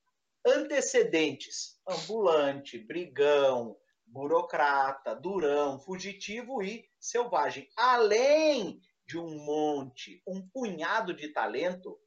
[0.46, 7.68] antecedentes: ambulante, brigão, burocrata, durão, fugitivo e selvagem.
[7.76, 11.98] Além de um monte, um punhado de talento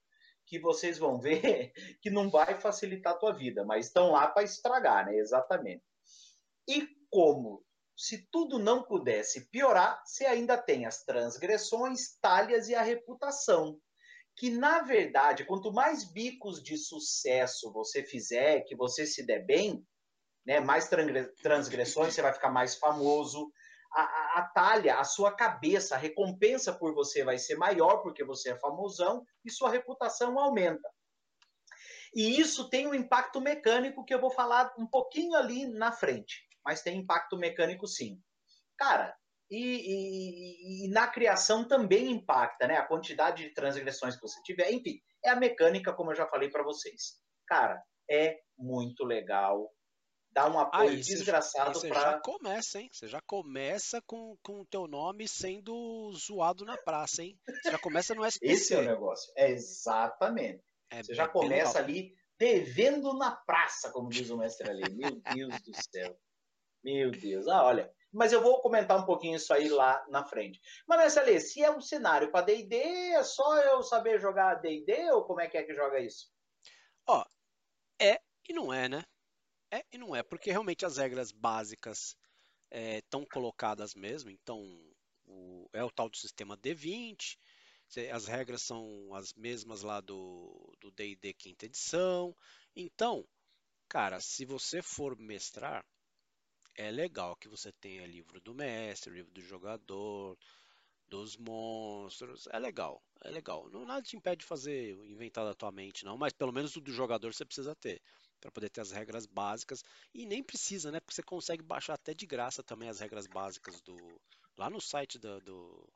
[0.46, 1.72] que vocês vão ver
[2.02, 5.16] que não vai facilitar a tua vida, mas estão lá para estragar, né?
[5.18, 5.84] Exatamente.
[6.68, 7.64] E como
[7.96, 13.80] se tudo não pudesse piorar, você ainda tem as transgressões, talhas e a reputação,
[14.40, 19.86] que, na verdade, quanto mais bicos de sucesso você fizer, que você se der bem,
[20.46, 20.90] né, mais
[21.42, 23.52] transgressões, você vai ficar mais famoso.
[23.92, 28.24] A, a, a talha, a sua cabeça, a recompensa por você vai ser maior, porque
[28.24, 30.90] você é famosão, e sua reputação aumenta.
[32.16, 36.48] E isso tem um impacto mecânico que eu vou falar um pouquinho ali na frente,
[36.64, 38.18] mas tem impacto mecânico sim.
[38.78, 39.14] Cara,
[39.50, 42.78] e, e, e, na criação também impacta, né?
[42.78, 46.50] A quantidade de transgressões que você tiver, enfim, é a mecânica, como eu já falei
[46.50, 47.20] para vocês.
[47.48, 49.72] Cara, é muito legal.
[50.32, 51.90] Dá um apoio ah, desgraçado para.
[51.90, 52.90] Você já começa, hein?
[52.92, 57.38] Você já começa com o teu nome sendo zoado na praça, hein?
[57.48, 58.54] Você já começa no SPC.
[58.54, 59.34] Esse é o negócio.
[59.36, 60.64] É exatamente.
[60.92, 64.84] É você já começa ali devendo na praça, como diz o mestre ali.
[64.96, 66.16] Meu Deus do céu.
[66.84, 67.48] Meu Deus.
[67.48, 67.92] Ah, olha.
[68.12, 70.60] Mas eu vou comentar um pouquinho isso aí lá na frente.
[70.88, 75.24] Mas ali, se é um cenário para D&D, é só eu saber jogar D&D ou
[75.26, 76.32] como é que é que joga isso?
[77.08, 77.24] Ó,
[78.00, 79.04] é e não é, né?
[79.72, 82.18] É e não é, porque realmente as regras básicas
[82.72, 84.32] estão é, colocadas mesmo.
[84.32, 84.60] Então,
[85.28, 87.38] o, é o tal do sistema D20,
[88.12, 92.36] as regras são as mesmas lá do D&D quinta edição.
[92.76, 93.28] Então,
[93.88, 95.84] cara, se você for mestrar,
[96.88, 100.38] é legal que você tenha livro do mestre, livro do jogador,
[101.10, 102.48] dos monstros.
[102.52, 103.70] É legal, é legal.
[103.70, 106.82] Não nada te impede de fazer inventar da tua mente, não, mas pelo menos o
[106.82, 108.02] do jogador você precisa ter
[108.42, 111.00] para poder ter as regras básicas e nem precisa, né?
[111.02, 113.98] Porque você consegue baixar até de graça também as regras básicas do
[114.58, 115.90] lá no site do, do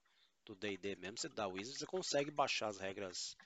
[0.45, 3.37] do D&D mesmo, você dá Wizard, você consegue baixar as regras.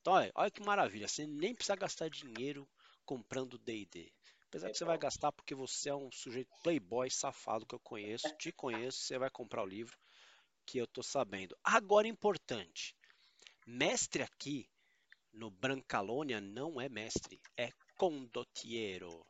[0.00, 2.66] Então, olha, olha que maravilha, você nem precisa gastar dinheiro
[3.04, 4.12] comprando D&D.
[4.56, 8.34] Apesar que você vai gastar porque você é um sujeito playboy safado que eu conheço,
[8.38, 9.94] te conheço, você vai comprar o livro
[10.64, 11.54] que eu tô sabendo.
[11.62, 12.96] Agora importante,
[13.66, 14.66] mestre aqui
[15.30, 19.26] no Brancalônia não é mestre, é condottiero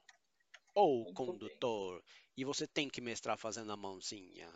[0.72, 2.04] ou condutor.
[2.36, 4.48] E você tem que mestrar fazendo a mãozinha.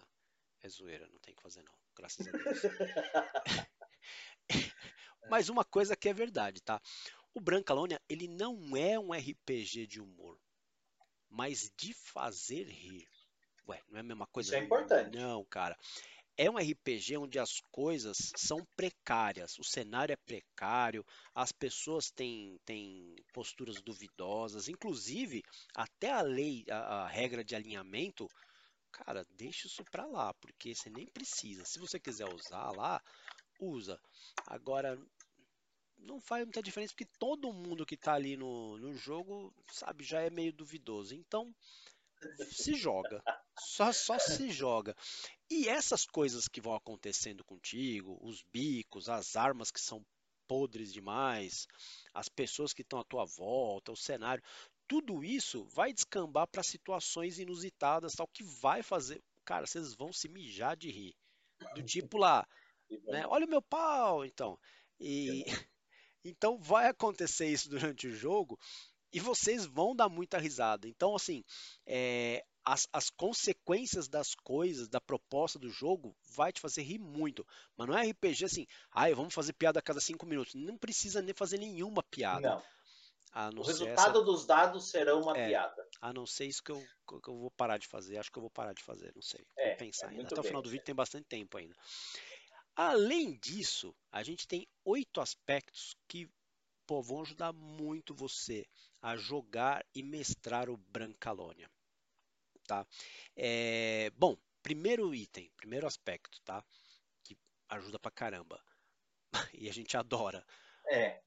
[0.61, 2.62] É zoeira, não tem que fazer não graças a Deus.
[5.28, 6.80] Mas uma coisa que é verdade, tá?
[7.33, 10.19] O Brancalônia, ele não é um RPG de humor,
[11.30, 13.06] mas de fazer rir.
[13.68, 14.50] Ué, não é a mesma coisa?
[14.50, 15.16] Isso é importante.
[15.16, 15.76] Não, cara.
[16.36, 22.58] É um RPG onde as coisas são precárias, o cenário é precário, as pessoas têm,
[22.64, 25.42] têm posturas duvidosas, inclusive
[25.74, 28.26] até a lei, a, a regra de alinhamento
[28.90, 31.64] cara, deixa isso pra lá, porque você nem precisa.
[31.64, 33.00] Se você quiser usar lá,
[33.58, 34.00] usa.
[34.46, 34.98] Agora,
[36.02, 40.20] não faz muita diferença, porque todo mundo que tá ali no, no jogo, sabe, já
[40.20, 41.14] é meio duvidoso.
[41.14, 41.54] Então,
[42.50, 43.22] se joga.
[43.58, 44.94] Só, só se joga.
[45.50, 50.04] E essas coisas que vão acontecendo contigo, os bicos, as armas que são
[50.46, 51.66] podres demais,
[52.12, 54.42] as pessoas que estão à tua volta, o cenário,
[54.88, 59.22] tudo isso vai descambar para situações inusitadas, tal, que vai fazer.
[59.44, 61.14] Cara, vocês vão se mijar de rir.
[61.74, 62.46] Do tipo lá,
[63.06, 63.24] né?
[63.28, 64.58] Olha o meu pau, então.
[64.98, 65.44] E
[66.24, 68.59] então vai acontecer isso durante o jogo
[69.12, 70.87] e vocês vão dar muita risada.
[70.87, 71.44] Então, assim,
[71.87, 77.44] é, as, as, consequências das coisas, da proposta do jogo, vai te fazer rir muito.
[77.76, 80.54] Mas não é RPG assim, ai, vamos fazer piada a cada cinco minutos.
[80.54, 82.50] Não precisa nem fazer nenhuma piada.
[82.50, 82.62] Não
[83.56, 84.24] o resultado essa...
[84.24, 85.87] dos dados serão uma é, piada.
[86.00, 86.83] A não ser isso que eu,
[87.22, 88.18] que eu vou parar de fazer.
[88.18, 89.46] Acho que eu vou parar de fazer, não sei.
[89.56, 90.22] É, vou pensar é ainda.
[90.24, 91.74] Até bem, o final do vídeo tem bastante tempo ainda.
[92.74, 96.28] Além disso, a gente tem oito aspectos que
[96.87, 98.66] pô, vão ajudar muito você
[99.00, 101.70] a jogar e mestrar o Brancalônia.
[102.66, 102.87] Tá?
[103.37, 106.64] É, bom, primeiro item, primeiro aspecto, tá?
[107.22, 107.37] Que
[107.68, 108.62] ajuda pra caramba.
[109.54, 110.44] E a gente adora.
[110.88, 111.22] É.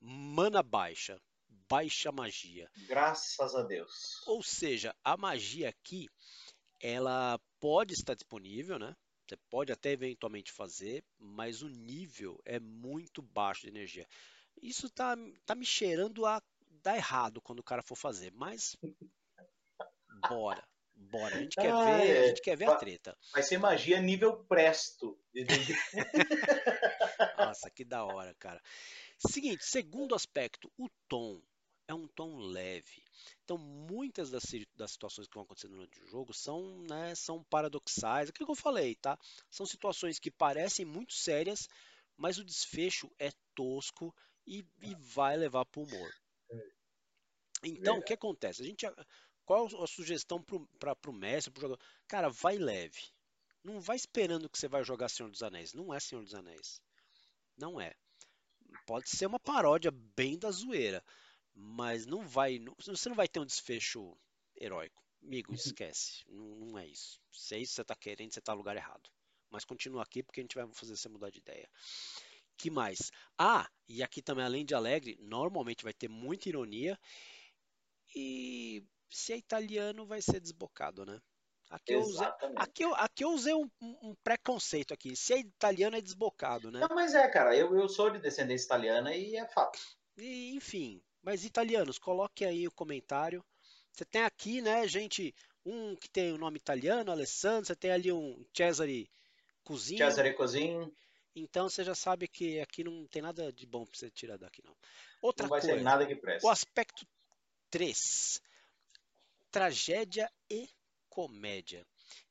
[0.00, 1.20] Mana baixa
[1.68, 2.70] baixa magia.
[2.86, 4.26] Graças a Deus.
[4.26, 6.08] Ou seja, a magia aqui,
[6.80, 8.96] ela pode estar disponível, né?
[9.28, 14.06] Você pode até eventualmente fazer, mas o nível é muito baixo de energia.
[14.62, 15.14] Isso tá,
[15.44, 16.42] tá me cheirando a
[16.82, 18.74] dar errado quando o cara for fazer, mas
[20.28, 20.66] bora.
[21.00, 22.24] Bora, a gente quer ah, ver, é.
[22.24, 23.16] a gente quer ver a treta.
[23.32, 25.18] Vai ser magia nível presto.
[27.38, 28.60] Nossa, que da hora, cara.
[29.18, 31.40] Seguinte, segundo aspecto, o tom
[31.88, 33.02] é um tom leve.
[33.42, 34.44] Então, muitas das,
[34.76, 38.28] das situações que vão acontecer durante o jogo são, né, são paradoxais.
[38.28, 39.18] Aquilo que eu falei, tá?
[39.50, 41.66] São situações que parecem muito sérias,
[42.16, 44.14] mas o desfecho é tosco
[44.46, 46.12] e, e vai levar para o humor.
[47.64, 48.62] Então, o que acontece?
[48.62, 48.86] A gente,
[49.44, 50.44] qual a sugestão
[50.78, 51.84] para o mestre, para o jogador?
[52.06, 53.02] Cara, vai leve.
[53.64, 55.72] Não vai esperando que você vai jogar Senhor dos Anéis.
[55.72, 56.80] Não é Senhor dos Anéis.
[57.56, 57.96] Não é
[58.86, 61.04] pode ser uma paródia bem da zoeira,
[61.60, 64.16] mas não vai, não, você não vai ter um desfecho
[64.56, 65.02] heróico.
[65.20, 67.20] Amigo, esquece, não, não é isso.
[67.32, 69.10] Se é isso que você tá querendo, você tá no lugar errado.
[69.50, 71.68] Mas continua aqui porque a gente vai fazer você mudar de ideia.
[72.56, 73.10] Que mais?
[73.36, 76.98] Ah, e aqui também, além de alegre, normalmente vai ter muita ironia.
[78.14, 81.20] E se é italiano, vai ser desbocado, né?
[81.70, 85.14] Aqui eu usei, aqui eu, aqui eu usei um, um, preconceito aqui.
[85.14, 86.80] Se é italiano, é desbocado, né?
[86.80, 87.54] Não, mas é, cara.
[87.56, 89.78] Eu, eu sou de descendência italiana e é fato.
[90.16, 93.44] E, enfim, mas italianos, coloque aí o comentário.
[93.92, 97.66] Você tem aqui, né, gente, um que tem o nome italiano, Alessandro.
[97.66, 99.10] Você tem ali um Cesare
[99.62, 99.98] Cozinho.
[99.98, 100.90] Cesare Cozinho.
[101.36, 104.62] Então você já sabe que aqui não tem nada de bom para você tirar daqui,
[104.64, 104.74] não.
[105.20, 106.48] Outra não vai coisa, ser nada que presta.
[106.48, 107.06] O aspecto
[107.68, 108.40] 3.
[109.50, 110.66] Tragédia e
[111.10, 111.86] comédia.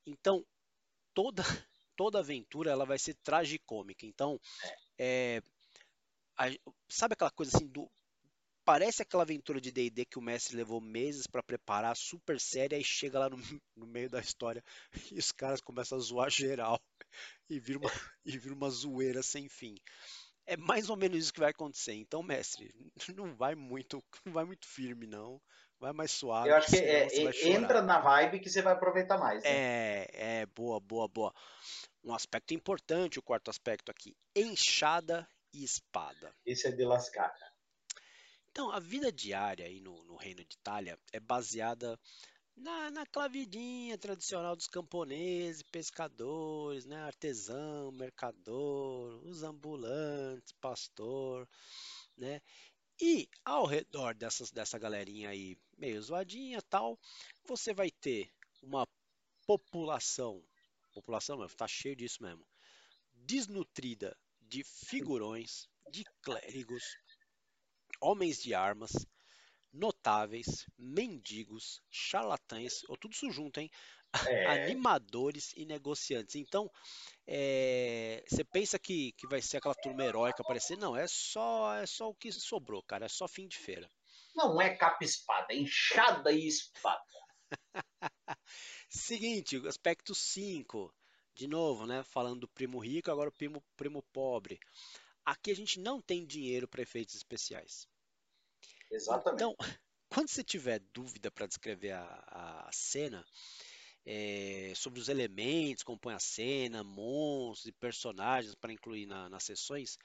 [0.08, 0.44] Então,
[1.14, 1.44] toda
[1.96, 4.08] toda aventura ela vai ser tragicômica.
[4.08, 4.42] Então,
[4.98, 5.40] é,
[6.36, 6.46] a,
[6.90, 7.88] sabe aquela coisa assim do
[8.68, 12.84] parece aquela aventura de D&D que o mestre levou meses para preparar, super séria, e
[12.84, 13.38] chega lá no,
[13.74, 14.62] no, meio da história
[15.10, 16.78] e os caras começam a zoar geral
[17.50, 17.92] e vira uma,
[18.26, 19.78] e vira uma zoeira sem fim.
[20.46, 21.94] É mais ou menos isso que vai acontecer.
[21.94, 22.70] Então, mestre,
[23.16, 25.42] não vai muito, não vai muito firme não.
[25.80, 26.50] Vai mais suave.
[26.50, 27.08] Eu acho que é,
[27.50, 29.44] entra na vibe que você vai aproveitar mais.
[29.44, 29.50] Né?
[29.50, 31.34] É, é, boa, boa, boa.
[32.04, 36.34] Um aspecto importante, o quarto aspecto aqui: enxada e espada.
[36.46, 37.32] Isso é de lascar.
[38.58, 41.96] Então, a vida diária aí no, no Reino de Itália é baseada
[42.56, 47.04] na, naquela vidinha tradicional dos camponeses, pescadores, né?
[47.04, 51.48] artesão, mercador, os ambulantes, pastor,
[52.18, 52.42] né?
[53.00, 57.00] E ao redor dessas, dessa galerinha aí meio zoadinha tal,
[57.46, 58.28] você vai ter
[58.64, 58.88] uma
[59.46, 60.44] população,
[60.96, 62.44] população mesmo, tá cheio disso mesmo,
[63.14, 66.98] desnutrida de figurões, de clérigos,
[68.00, 68.92] homens de armas,
[69.72, 73.70] notáveis, mendigos, charlatães, ou tudo isso junto, hein?
[74.26, 74.46] É.
[74.72, 76.36] Animadores e negociantes.
[76.36, 76.72] Então,
[77.26, 80.78] é, você pensa que, que vai ser aquela turma heróica aparecer?
[80.78, 83.06] Não, é só, é só o que sobrou, cara.
[83.06, 83.90] É só fim de feira.
[84.36, 87.04] Não é capa espada, é enxada e espada.
[88.90, 90.94] Seguinte, aspecto 5.
[91.36, 92.04] De novo, né?
[92.04, 94.60] Falando do primo rico, agora o primo, primo pobre.
[95.28, 97.86] Aqui a gente não tem dinheiro para efeitos especiais.
[98.90, 99.36] Exatamente.
[99.36, 99.56] Então,
[100.08, 103.26] quando você tiver dúvida para descrever a, a cena,
[104.06, 109.44] é, sobre os elementos que compõem a cena, monstros e personagens para incluir na, nas
[109.44, 109.98] sessões,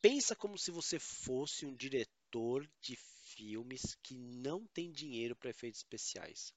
[0.00, 5.80] pensa como se você fosse um diretor de filmes que não tem dinheiro para efeitos
[5.80, 6.54] especiais.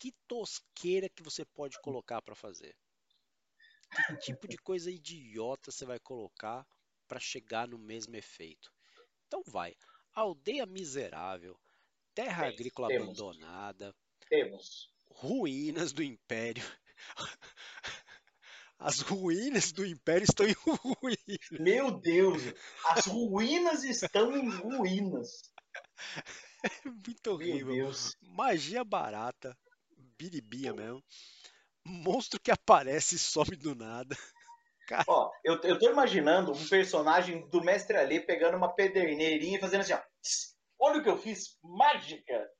[0.00, 2.76] Que tosqueira que você pode colocar para fazer?
[3.94, 6.66] Que tipo de coisa idiota você vai colocar
[7.06, 8.72] para chegar no mesmo efeito?
[9.26, 9.74] Então vai.
[10.12, 11.58] Aldeia miserável,
[12.14, 13.08] terra agrícola temos.
[13.08, 13.94] abandonada,
[14.28, 14.90] temos.
[15.06, 16.64] Ruínas do Império.
[18.78, 21.50] As ruínas do Império estão em ruínas.
[21.52, 22.42] Meu Deus!
[22.86, 25.52] As ruínas estão em ruínas.
[26.64, 27.92] É muito horrível.
[28.22, 29.54] Magia barata.
[30.16, 31.04] Biribinha mesmo.
[31.84, 34.16] Monstro que aparece e some do nada.
[34.86, 35.04] Cara.
[35.08, 39.80] Ó, eu, eu tô imaginando um personagem do Mestre Ali pegando uma pederneirinha e fazendo
[39.80, 40.02] assim, ó.
[40.78, 42.50] Olha o que eu fiz, mágica!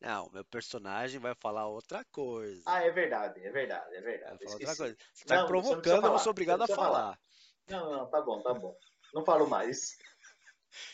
[0.00, 2.62] Não, meu personagem vai falar outra coisa.
[2.66, 4.36] Ah, é verdade, é verdade, é verdade.
[4.36, 4.96] Vai falar outra coisa.
[5.14, 6.76] Você tá não, provocando, você eu não sou obrigado a falar.
[6.76, 7.20] falar.
[7.68, 8.76] Não, não, tá bom, tá bom.
[9.14, 9.96] Não falo mais.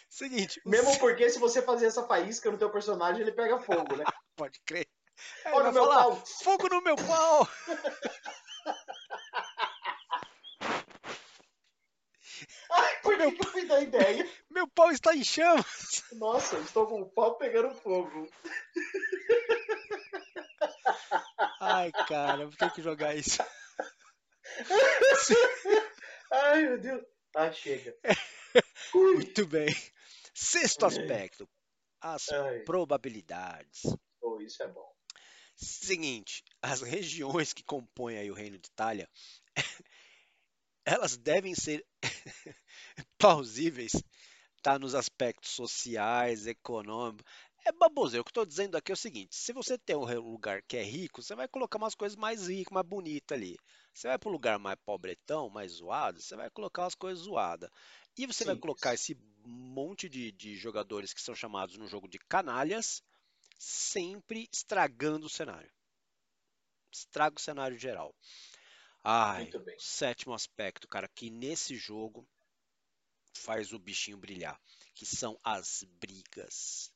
[0.08, 0.60] Seguinte.
[0.64, 4.04] Mesmo porque se você fazer essa faísca no teu personagem, ele pega fogo, né?
[4.36, 4.86] Pode crer.
[5.46, 6.24] Olha o meu falar, pau.
[6.42, 7.48] Fogo no meu pau!
[12.72, 14.28] Ai, por meu que, eu fui dar ideia?
[14.48, 16.04] Meu pau está em chamas!
[16.12, 18.28] Nossa, estou com o pau pegando fogo.
[21.60, 23.42] Ai, cara, vou ter que jogar isso.
[26.32, 27.04] Ai, meu Deus.
[27.36, 27.96] Ah, chega.
[28.94, 29.68] Muito bem.
[30.34, 31.48] Sexto aspecto.
[32.00, 32.60] As Ai.
[32.60, 33.82] probabilidades.
[34.20, 34.89] Oh, isso é bom.
[35.60, 39.08] Seguinte, as regiões que compõem aí o Reino de Itália
[40.84, 41.84] elas devem ser
[43.18, 43.92] plausíveis,
[44.62, 47.30] tá nos aspectos sociais, econômicos.
[47.66, 48.22] É baboseiro.
[48.22, 50.76] O que eu estou dizendo aqui é o seguinte: se você tem um lugar que
[50.76, 53.56] é rico, você vai colocar umas coisas mais ricas, mais bonitas ali.
[53.94, 57.70] Você vai para um lugar mais pobretão, mais zoado, você vai colocar as coisas zoadas.
[58.16, 58.46] E você Sim.
[58.46, 63.02] vai colocar esse monte de, de jogadores que são chamados no jogo de canalhas,
[63.60, 65.70] sempre estragando o cenário.
[66.90, 68.14] Estraga o cenário geral.
[69.04, 72.26] Ai, sétimo aspecto, cara, que nesse jogo
[73.34, 74.60] faz o bichinho brilhar,
[74.94, 76.92] que são as brigas.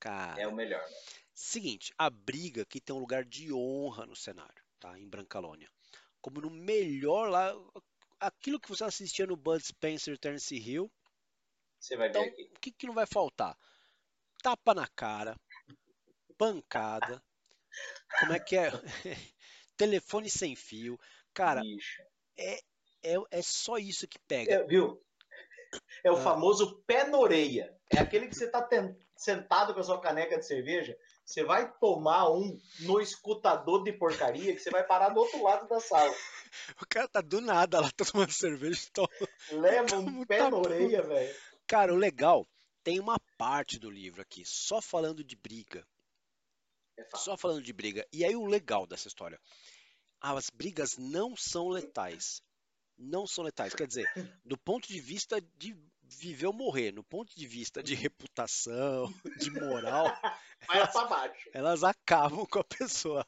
[0.00, 0.82] Cara, é o melhor.
[0.82, 0.96] Né?
[1.32, 4.98] Seguinte, a briga que tem um lugar de honra no cenário, tá?
[4.98, 5.70] Em Brancalônia.
[6.20, 7.52] Como no melhor lá,
[8.20, 10.90] aquilo que você assistia no Bud Spencer Terence Hill.
[11.78, 12.42] Você vai então, ver aqui.
[12.56, 13.56] O que, que não vai faltar?
[14.42, 15.36] Tapa na cara,
[16.36, 17.22] pancada.
[18.18, 18.70] Como é que é?
[19.76, 20.98] Telefone sem fio.
[21.32, 21.62] Cara,
[22.36, 22.58] é,
[23.02, 24.52] é, é só isso que pega.
[24.52, 25.00] É, viu?
[26.04, 26.20] É o ah.
[26.20, 27.72] famoso pé na orelha.
[27.88, 28.68] É aquele que você tá
[29.16, 34.52] sentado com a sua caneca de cerveja, você vai tomar um no escutador de porcaria
[34.52, 36.12] que você vai parar do outro lado da sala.
[36.82, 38.82] O cara tá do nada lá tomando cerveja.
[38.92, 39.08] Toma,
[39.52, 41.34] Leva um pé tá na orelha, velho.
[41.66, 42.46] Cara, o legal,
[42.82, 45.86] tem uma parte do livro aqui só falando de briga.
[46.96, 48.06] É só falando de briga.
[48.12, 49.40] E aí o legal dessa história.
[50.20, 52.42] As brigas não são letais.
[52.96, 53.74] Não são letais.
[53.74, 54.06] Quer dizer,
[54.44, 59.50] do ponto de vista de viver ou morrer, no ponto de vista de reputação, de
[59.50, 60.06] moral,
[60.68, 60.94] elas,
[61.52, 63.26] elas acabam com a pessoa,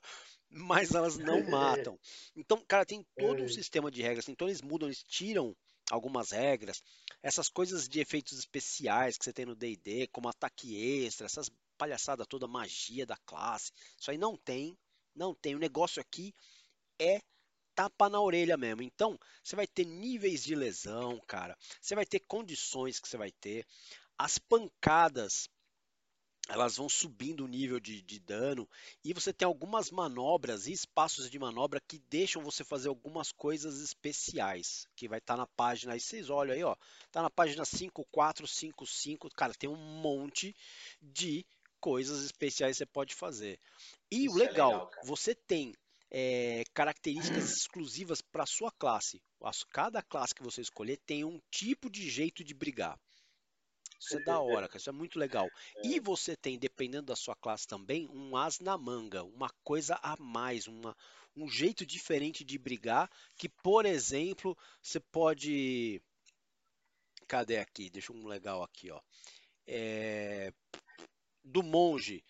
[0.50, 1.98] mas elas não matam.
[2.36, 3.48] Então, cara, tem todo um é.
[3.48, 5.56] sistema de regras, então eles mudam, eles tiram
[5.90, 6.82] algumas regras,
[7.22, 12.24] essas coisas de efeitos especiais que você tem no D&D, como ataque extra, essas palhaçada
[12.24, 14.78] toda, magia da classe, isso aí não tem,
[15.14, 15.54] não tem.
[15.54, 16.34] O negócio aqui
[16.98, 17.20] é
[17.74, 18.82] tapa na orelha mesmo.
[18.82, 21.56] Então, você vai ter níveis de lesão, cara.
[21.80, 23.66] Você vai ter condições que você vai ter.
[24.16, 25.48] As pancadas,
[26.48, 28.68] elas vão subindo o nível de, de, dano.
[29.02, 33.80] E você tem algumas manobras e espaços de manobra que deixam você fazer algumas coisas
[33.80, 34.86] especiais.
[34.94, 35.94] Que vai estar tá na página.
[35.94, 36.76] Aí vocês olham aí, ó.
[37.10, 39.30] Tá na página 5455.
[39.34, 40.54] Cara, tem um monte
[41.00, 41.46] de
[41.80, 43.58] coisas especiais que você pode fazer.
[44.10, 45.74] E o legal, é legal você tem
[46.10, 49.20] é, características exclusivas para sua classe.
[49.70, 52.98] Cada classe que você escolher tem um tipo de jeito de brigar.
[53.98, 54.78] Isso é da hora, cara.
[54.78, 55.48] Isso é muito legal.
[55.82, 60.16] E você tem, dependendo da sua classe também, um as na manga, uma coisa a
[60.18, 60.96] mais, uma,
[61.36, 63.10] um jeito diferente de brigar.
[63.36, 66.00] Que, por exemplo, você pode.
[67.26, 67.88] Cadê aqui?
[67.88, 69.00] Deixa um legal aqui, ó.
[69.66, 70.52] É...
[71.42, 72.22] Do monge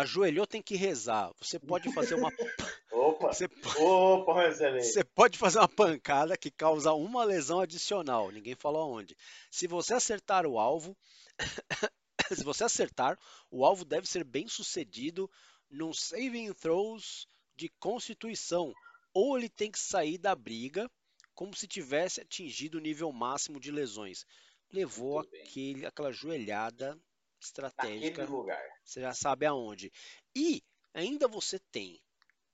[0.00, 1.32] ajoelhou, tem que rezar.
[1.40, 2.28] Você pode fazer uma.
[2.92, 3.32] Opa!
[3.32, 3.76] Você pode...
[3.80, 8.30] Opa, Você pode fazer uma pancada que causa uma lesão adicional.
[8.30, 9.16] Ninguém falou aonde.
[9.50, 10.96] Se você acertar o alvo.
[12.32, 13.16] Se você acertar,
[13.52, 15.30] o alvo deve ser bem sucedido
[15.70, 18.74] num saving throws de constituição.
[19.14, 20.90] Ou ele tem que sair da briga
[21.34, 24.26] como se tivesse atingido o nível máximo de lesões.
[24.72, 26.98] Levou aquele, aquela joelhada
[27.40, 28.22] estratégica.
[28.22, 28.62] Naquele lugar.
[28.84, 29.92] Você já sabe aonde.
[30.34, 30.62] E
[30.94, 32.00] ainda você tem,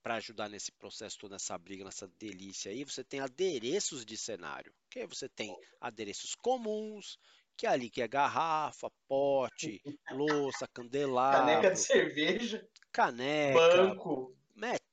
[0.01, 4.73] para ajudar nesse processo todo, nessa briga, nessa delícia aí, você tem adereços de cenário.
[4.89, 7.17] Que aí você tem adereços comuns,
[7.55, 9.81] que é ali que é garrafa, pote,
[10.11, 11.39] louça, candelabro.
[11.39, 12.67] Caneca de cerveja.
[12.91, 13.59] Caneca.
[13.59, 14.35] Banco.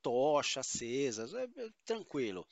[0.02, 2.46] Tocha acesa, é, é, tranquilo.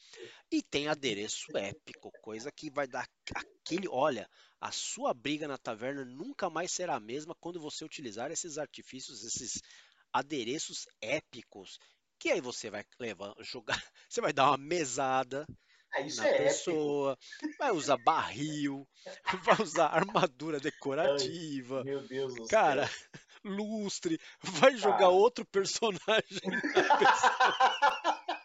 [0.50, 3.88] E tem adereço épico, coisa que vai dar aquele.
[3.88, 4.28] Olha,
[4.60, 9.24] a sua briga na taverna nunca mais será a mesma quando você utilizar esses artifícios,
[9.24, 9.62] esses
[10.12, 11.78] adereços épicos.
[12.18, 13.76] Que aí você vai levar, jogar,
[14.08, 15.46] você vai dar uma mesada
[15.94, 17.56] ah, na é pessoa, épico.
[17.58, 18.86] vai usar barril,
[19.44, 21.78] vai usar armadura decorativa.
[21.78, 23.08] Ai, meu Deus do Cara, céu.
[23.44, 25.10] Lustre, vai jogar ah.
[25.10, 26.40] outro personagem.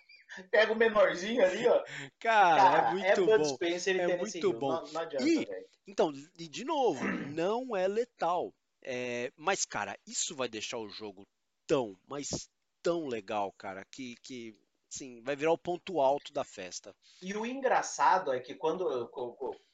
[0.50, 1.84] Pega o menorzinho ali, ó.
[2.20, 3.58] Cara, é é muito é bom.
[4.02, 4.72] É muito bom.
[4.72, 5.48] Não, não adianta, e,
[5.86, 8.54] então, e de novo, não é letal.
[8.84, 11.26] É, mas, cara, isso vai deixar o jogo
[11.68, 12.50] tão, mas
[12.82, 14.54] tão legal, cara, que, que
[14.90, 16.94] sim, vai virar o ponto alto da festa.
[17.22, 19.10] E o engraçado é que quando,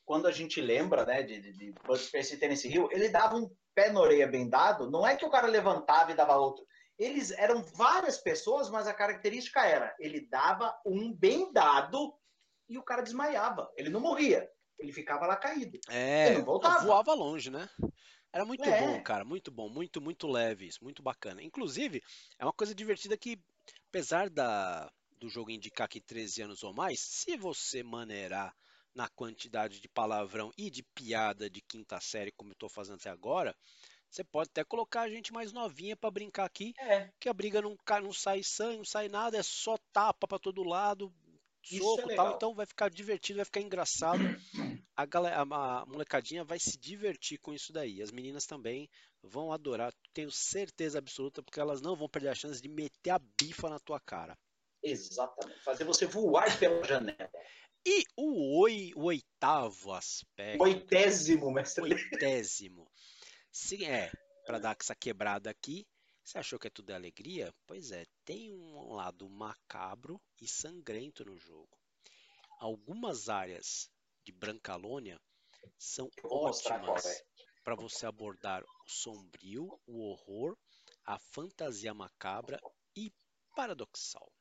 [0.10, 3.36] quando a gente lembra, né, de, de, de Bud Spencer e Tennessee Hill, ele dava
[3.36, 6.66] um pé na orelha bem dado, não é que o cara levantava e dava outro
[6.98, 12.12] eles eram várias pessoas, mas a característica era ele dava um bem dado
[12.68, 13.72] e o cara desmaiava.
[13.78, 14.50] Ele não morria,
[14.80, 15.80] ele ficava lá caído.
[15.88, 16.86] É, ele não voltava.
[16.86, 17.70] voava longe, né?
[18.34, 18.80] Era muito é.
[18.82, 21.42] bom, cara, muito bom, muito, muito leve isso, muito bacana.
[21.42, 22.04] Inclusive,
[22.40, 23.40] é uma coisa divertida que,
[23.88, 28.54] apesar da, do jogo indicar que 13 anos ou mais, se você maneirar
[29.00, 33.10] na quantidade de palavrão e de piada de quinta série, como eu estou fazendo até
[33.10, 33.56] agora,
[34.10, 37.10] você pode até colocar a gente mais novinha para brincar aqui, é.
[37.18, 40.64] que a briga não, não sai sangue, não sai nada, é só tapa para todo
[40.64, 41.14] lado,
[41.64, 42.36] soco é tal.
[42.36, 44.20] Então vai ficar divertido, vai ficar engraçado.
[44.94, 48.02] A, galera, a, a molecadinha vai se divertir com isso daí.
[48.02, 48.90] As meninas também
[49.24, 53.20] vão adorar, tenho certeza absoluta, porque elas não vão perder a chance de meter a
[53.40, 54.38] bifa na tua cara.
[54.84, 55.62] Exatamente.
[55.62, 57.32] Fazer você voar pela janela.
[57.92, 60.62] E o, oi, o oitavo aspecto.
[60.62, 61.82] Oitésimo, mestre.
[61.86, 62.88] Oitésimo.
[63.52, 64.12] Sim, é,
[64.46, 65.88] para dar essa quebrada aqui.
[66.24, 67.52] Você achou que é tudo alegria?
[67.66, 71.76] Pois é, tem um lado macabro e sangrento no jogo.
[72.60, 73.90] Algumas áreas
[74.24, 75.20] de Brancalônia
[75.76, 77.24] são ótimas é.
[77.64, 80.56] para você abordar o sombrio, o horror,
[81.06, 82.60] a fantasia macabra
[82.96, 83.12] e
[83.56, 84.32] paradoxal.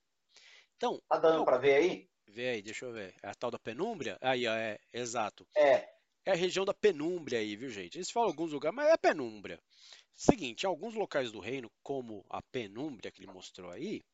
[0.77, 1.45] Então, tá dando eu...
[1.47, 2.11] para ver aí?
[2.29, 3.15] Vê aí, deixa eu ver.
[3.23, 4.19] É a tal da penúmbria?
[4.21, 5.47] Aí, ó, é, exato.
[5.57, 5.89] É.
[6.25, 7.97] É a região da penúmbria aí, viu, gente?
[7.97, 9.59] Eles falam alguns lugares, mas é penúmbria.
[10.15, 14.05] Seguinte, em alguns locais do reino, como a penúmbria que ele mostrou aí,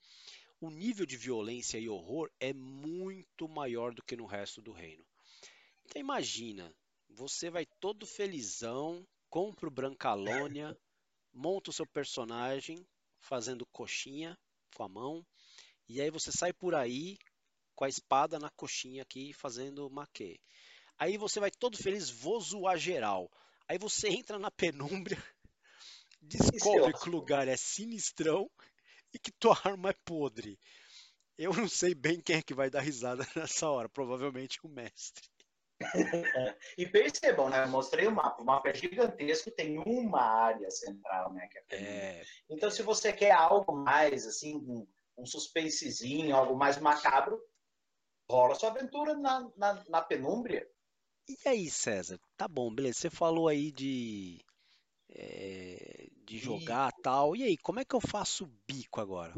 [0.61, 5.05] o nível de violência e horror é muito maior do que no resto do reino.
[5.85, 6.73] Então imagina,
[7.09, 10.79] você vai todo felizão, compra o Brancalônia,
[11.33, 12.87] monta o seu personagem
[13.19, 14.39] fazendo coxinha
[14.75, 15.27] com a mão,
[15.89, 17.19] e aí você sai por aí
[17.75, 20.41] com a espada na coxinha aqui fazendo maquê.
[20.99, 23.31] Aí você vai todo feliz, vou zoar geral.
[23.69, 25.23] Aí você entra na penúmbria,
[26.21, 28.51] descobre que o lugar é sinistrão
[29.13, 30.59] e que tua arma é podre.
[31.37, 35.29] Eu não sei bem quem é que vai dar risada nessa hora, provavelmente o mestre.
[36.79, 37.65] e percebam, né?
[37.65, 38.41] Eu mostrei o mapa.
[38.41, 41.49] O mapa é gigantesco, tem uma área central, né?
[41.71, 42.23] É é...
[42.49, 44.87] Então, se você quer algo mais, assim, um,
[45.19, 47.41] um suspensezinho, algo mais macabro,
[48.29, 50.69] rola sua aventura na, na, na penúmbria.
[51.29, 52.19] E aí, César?
[52.37, 52.99] Tá bom, beleza.
[52.99, 54.45] Você falou aí de,
[55.11, 57.03] é, de jogar e...
[57.03, 57.37] tal.
[57.37, 59.33] E aí, como é que eu faço o bico agora?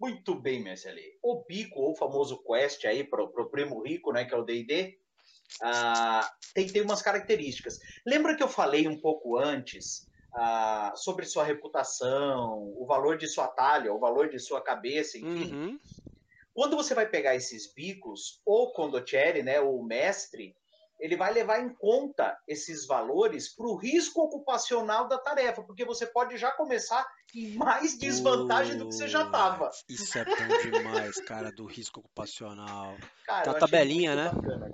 [0.00, 1.12] Muito bem, Marcelinho.
[1.22, 4.44] O bico, ou o famoso quest aí para o primo rico, né, que é o
[4.44, 4.98] D&D,
[5.62, 7.78] ah, tem, tem umas características.
[8.06, 13.48] Lembra que eu falei um pouco antes ah, sobre sua reputação, o valor de sua
[13.48, 15.54] talha, o valor de sua cabeça, enfim?
[15.54, 15.80] Uhum.
[16.54, 20.56] Quando você vai pegar esses bicos, o condottieri, né, o mestre,
[21.00, 26.06] ele vai levar em conta esses valores para o risco ocupacional da tarefa, porque você
[26.06, 29.68] pode já começar em mais desvantagem do que você já estava.
[29.88, 32.96] Isso é bom demais, cara, do risco ocupacional.
[33.26, 34.30] Cara, tá tabelinha, né?
[34.32, 34.70] Bacana,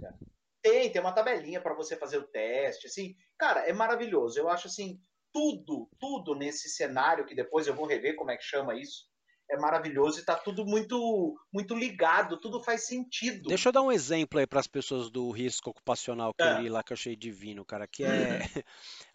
[0.63, 3.17] tem, tem uma tabelinha para você fazer o teste, assim.
[3.39, 4.39] Cara, é maravilhoso.
[4.39, 5.01] Eu acho assim,
[5.33, 9.10] tudo, tudo nesse cenário que depois eu vou rever como é que chama isso
[9.51, 13.49] é maravilhoso e tá tudo muito muito ligado, tudo faz sentido.
[13.49, 16.53] Deixa eu dar um exemplo aí para as pessoas do risco ocupacional que é.
[16.53, 18.39] eu li lá que eu achei divino, cara, que é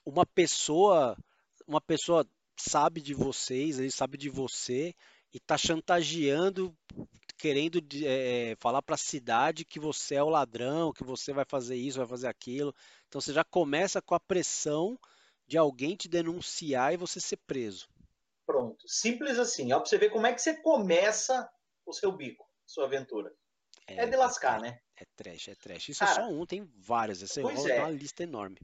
[0.06, 1.18] uma pessoa,
[1.66, 2.28] uma pessoa
[2.58, 4.94] sabe de vocês, ele sabe de você
[5.34, 6.76] e tá chantageando,
[7.38, 11.76] querendo é, falar para a cidade que você é o ladrão, que você vai fazer
[11.76, 12.74] isso, vai fazer aquilo.
[13.08, 14.98] Então você já começa com a pressão
[15.48, 17.88] de alguém te denunciar e você ser preso.
[18.46, 18.88] Pronto.
[18.88, 19.72] Simples assim.
[19.74, 21.50] Ó, pra você ver como é que você começa
[21.86, 23.34] o seu bico, sua aventura.
[23.88, 24.80] É, é de lascar, é, né?
[24.98, 25.90] É trash, é trash.
[25.90, 27.22] Isso é Cara, é só um, tem vários.
[27.22, 28.58] Esse é, é uma lista enorme.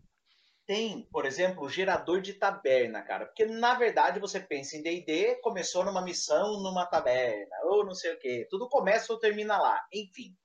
[0.65, 3.25] Tem, por exemplo, o gerador de taberna, cara.
[3.25, 8.13] Porque, na verdade, você pensa em D&D, começou numa missão numa taberna, ou não sei
[8.13, 8.47] o quê.
[8.49, 9.85] Tudo começa ou termina lá.
[9.91, 10.35] Enfim.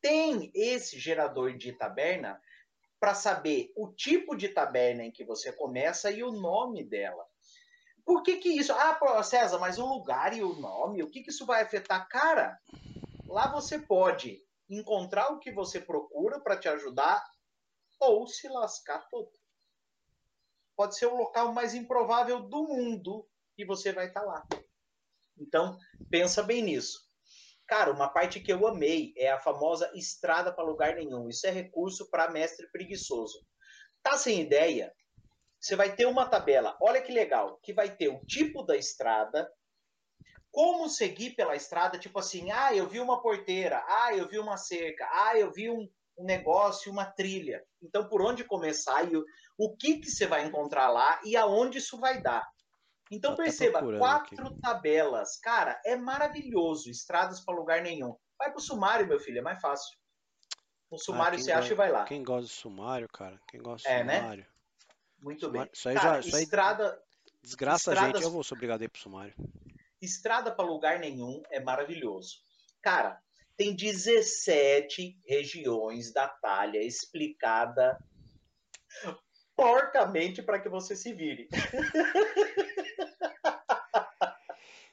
[0.00, 2.40] Tem esse gerador de taberna
[2.98, 7.24] para saber o tipo de taberna em que você começa e o nome dela.
[8.10, 8.72] Por que que isso?
[8.72, 12.08] Ah, César, mas o lugar e o nome, o que que isso vai afetar?
[12.08, 12.60] Cara,
[13.28, 17.24] lá você pode encontrar o que você procura para te ajudar
[18.00, 19.30] ou se lascar todo.
[20.76, 24.44] Pode ser o local mais improvável do mundo e você vai estar tá lá.
[25.38, 25.78] Então,
[26.10, 26.98] pensa bem nisso.
[27.64, 31.28] Cara, uma parte que eu amei é a famosa estrada para lugar nenhum.
[31.28, 33.38] Isso é recurso para mestre preguiçoso.
[34.02, 34.92] Tá sem ideia?
[35.60, 39.50] Você vai ter uma tabela, olha que legal, que vai ter o tipo da estrada,
[40.50, 44.56] como seguir pela estrada, tipo assim, ah, eu vi uma porteira, ah, eu vi uma
[44.56, 45.88] cerca, ah, eu vi um,
[46.18, 47.62] um negócio, uma trilha.
[47.82, 49.24] Então, por onde começar e o,
[49.58, 52.48] o que, que você vai encontrar lá e aonde isso vai dar.
[53.10, 54.60] Então, perceba, quatro aqui.
[54.60, 55.36] tabelas.
[55.38, 56.88] Cara, é maravilhoso.
[56.88, 58.16] Estradas para lugar nenhum.
[58.38, 59.98] Vai pro sumário, meu filho, é mais fácil.
[60.90, 62.04] No ah, sumário ah, você acha e vai lá.
[62.04, 63.38] Quem gosta de sumário, cara?
[63.48, 64.20] Quem gosta de é, né?
[64.20, 64.42] sumário?
[64.44, 64.49] Né?
[65.20, 65.62] Muito sumário.
[65.62, 65.70] bem.
[65.72, 66.92] Isso aí Cara, já, isso estrada.
[66.92, 66.98] Aí
[67.42, 69.34] desgraça estradas, a gente, eu vou ser obrigado a ir pro sumário.
[70.00, 72.38] Estrada para lugar nenhum é maravilhoso.
[72.82, 73.20] Cara,
[73.56, 77.98] tem 17 regiões da talha explicada
[79.54, 81.48] porcamente para que você se vire.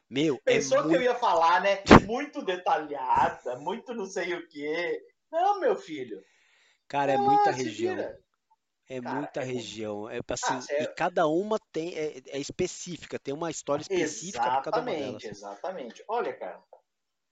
[0.10, 1.02] Meu, é Pensou é que muito...
[1.02, 1.84] eu ia falar, né?
[2.06, 5.06] Muito detalhada, muito não sei o quê.
[5.30, 6.24] Não, meu filho.
[6.88, 7.96] Cara, é muita região.
[7.96, 8.18] Vira.
[8.90, 10.10] É Cara, muita é região.
[10.10, 10.84] É assim, ah, é...
[10.84, 15.24] E cada uma tem é, é, específica, tem uma história específica para cada uma delas.
[15.24, 16.04] Exatamente.
[16.08, 16.64] Olha, cara,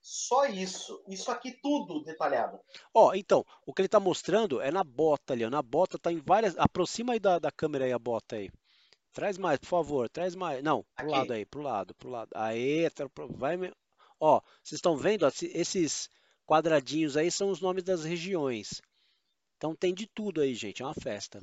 [0.02, 1.04] Só isso.
[1.08, 2.60] Isso aqui tudo detalhado.
[2.94, 5.50] Ó, então, o que ele tá mostrando é na bota ali, ó.
[5.50, 6.58] Na bota tá em várias.
[6.58, 8.52] Aproxima aí da, da câmera aí a bota aí.
[9.14, 10.62] Traz mais, por favor, traz mais.
[10.62, 11.12] Não, pro Aqui.
[11.12, 12.30] lado aí, pro lado, pro lado.
[12.36, 13.56] Aê, tá vai.
[13.56, 13.74] me-
[14.20, 15.26] Ó, vocês estão vendo?
[15.26, 16.10] ó, esses
[16.46, 18.82] quadradinhos aí são os nomes das regiões.
[19.58, 20.82] Então tem de tudo aí, gente.
[20.82, 21.42] É uma festa.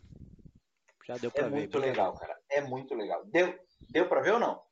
[1.07, 1.51] Já deu É pra ver.
[1.51, 2.39] muito bem legal, cara.
[2.51, 3.25] É muito legal.
[3.27, 3.59] Deu,
[3.91, 4.63] deu para ver ou não?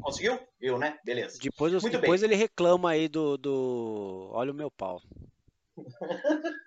[0.00, 0.38] Conseguiu?
[0.60, 0.98] Viu, né?
[1.04, 1.38] Beleza.
[1.40, 4.30] Depois, eu- Muito depois ele reclama aí do, do.
[4.32, 5.00] Olha o meu pau.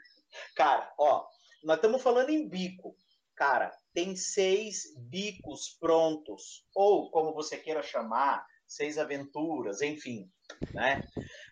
[0.55, 1.26] Cara, ó,
[1.64, 2.95] nós estamos falando em bico.
[3.36, 6.66] Cara, tem seis bicos prontos.
[6.76, 10.32] Ou, como você queira chamar, seis aventuras, enfim.
[10.74, 11.02] Né?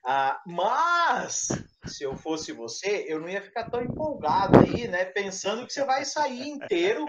[0.06, 1.48] Ah, mas,
[1.86, 5.06] se eu fosse você, eu não ia ficar tão empolgado aí, né?
[5.06, 7.06] Pensando que você vai sair inteiro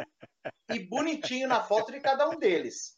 [0.72, 2.96] e bonitinho na foto de cada um deles.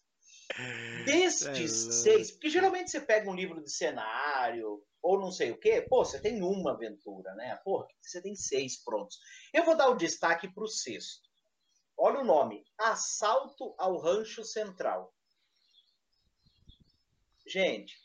[1.04, 1.92] Destes É louco.
[1.92, 6.04] seis, porque geralmente você pega um livro de cenário ou não sei o quê, pô,
[6.04, 7.58] você tem uma aventura, né?
[7.64, 9.18] Pô, você tem seis prontos.
[9.52, 11.28] Eu vou dar o destaque para o sexto.
[11.96, 15.14] Olha o nome: Assalto ao Rancho Central.
[17.46, 17.96] Gente,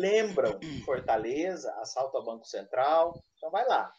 [0.00, 3.22] lembram Fortaleza, Assalto ao Banco Central?
[3.36, 3.92] Então vai lá,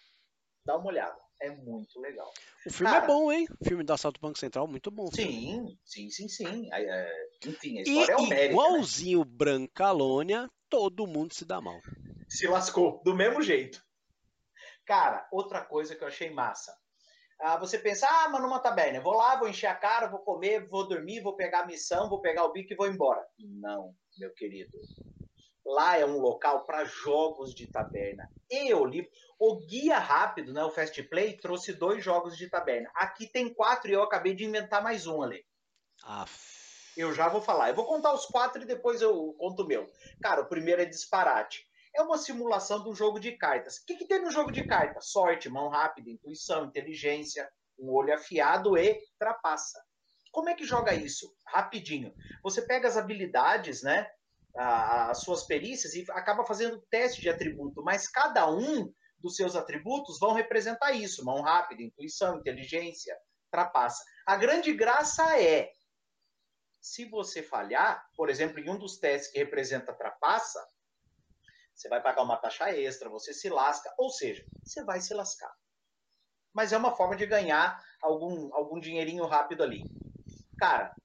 [0.66, 1.18] dá uma olhada.
[1.42, 2.32] É muito legal.
[2.66, 3.46] O filme Cara, é bom, hein?
[3.62, 5.08] O filme do Assalto ao Banco Central, muito bom.
[5.12, 6.70] Sim, sim, sim, sim.
[6.74, 8.46] É, é, enfim, a E história é homérica.
[8.46, 8.52] né?
[8.52, 11.80] igualzinho Brancalônia, todo mundo se dá mal.
[12.30, 13.84] se lascou do mesmo jeito.
[14.86, 16.74] Cara, outra coisa que eu achei massa.
[17.42, 20.66] Ah, você pensa, ah, mas numa taberna, vou lá, vou encher a cara, vou comer,
[20.70, 23.22] vou dormir, vou pegar a missão, vou pegar o bico e vou embora.
[23.38, 24.72] Não, meu querido.
[25.66, 28.30] Lá é um local para jogos de taberna.
[28.50, 29.10] E livro,
[29.40, 32.92] o guia rápido, né, o Fast Play, trouxe dois jogos de taberna.
[32.94, 35.44] Aqui tem quatro e eu acabei de inventar mais um ali.
[36.04, 36.56] Aff.
[36.96, 37.70] Eu já vou falar.
[37.70, 39.92] Eu vou contar os quatro e depois eu conto o meu.
[40.22, 41.68] Cara, o primeiro é disparate.
[41.94, 43.78] É uma simulação de um jogo de cartas.
[43.78, 45.10] O que, que tem no jogo de cartas?
[45.12, 47.50] Sorte, mão rápida, intuição, inteligência,
[47.80, 49.82] um olho afiado e trapaça.
[50.32, 51.34] Como é que joga isso?
[51.46, 52.14] Rapidinho.
[52.44, 54.10] Você pega as habilidades, né?
[54.58, 60.18] As suas perícias e acaba fazendo teste de atributo, mas cada um dos seus atributos
[60.20, 63.18] vão representar isso: mão rápida, intuição, inteligência,
[63.52, 64.04] trapaça.
[64.26, 65.70] A grande graça é
[66.86, 70.64] se você falhar, por exemplo, em um dos testes que representa trapaça,
[71.74, 75.52] você vai pagar uma taxa extra, você se lasca, ou seja, você vai se lascar.
[76.54, 79.84] Mas é uma forma de ganhar algum, algum dinheirinho rápido ali.
[80.58, 80.96] Cara,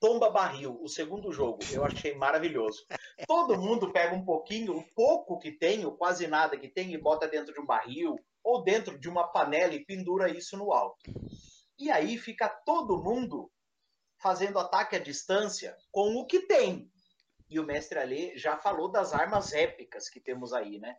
[0.00, 2.86] Tomba Barril, o segundo jogo, eu achei maravilhoso.
[3.26, 6.98] Todo mundo pega um pouquinho, o pouco que tem, ou quase nada que tem, e
[6.98, 11.12] bota dentro de um barril, ou dentro de uma panela e pendura isso no alto.
[11.78, 13.52] E aí fica todo mundo
[14.16, 16.90] fazendo ataque à distância com o que tem.
[17.50, 20.96] E o mestre Alê já falou das armas épicas que temos aí, né?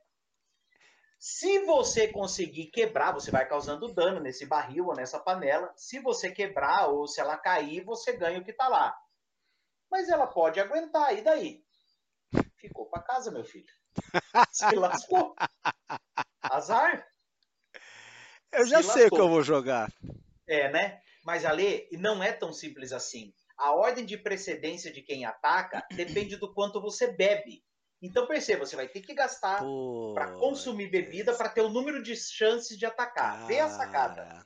[1.21, 5.71] Se você conseguir quebrar, você vai causando dano nesse barril ou nessa panela.
[5.75, 8.91] Se você quebrar ou se ela cair, você ganha o que tá lá.
[9.91, 11.63] Mas ela pode aguentar, e daí?
[12.57, 13.71] Ficou para casa, meu filho.
[14.51, 15.35] Se lascou.
[16.41, 17.07] Azar.
[18.51, 19.93] Eu já Se sei o que eu vou jogar.
[20.47, 21.03] É, né?
[21.23, 23.31] Mas Ale, não é tão simples assim.
[23.55, 27.63] A ordem de precedência de quem ataca depende do quanto você bebe.
[28.01, 29.63] Então perceba, você vai ter que gastar
[30.13, 33.45] para consumir bebida para ter o número de chances de atacar.
[33.45, 34.43] Vê a sacada.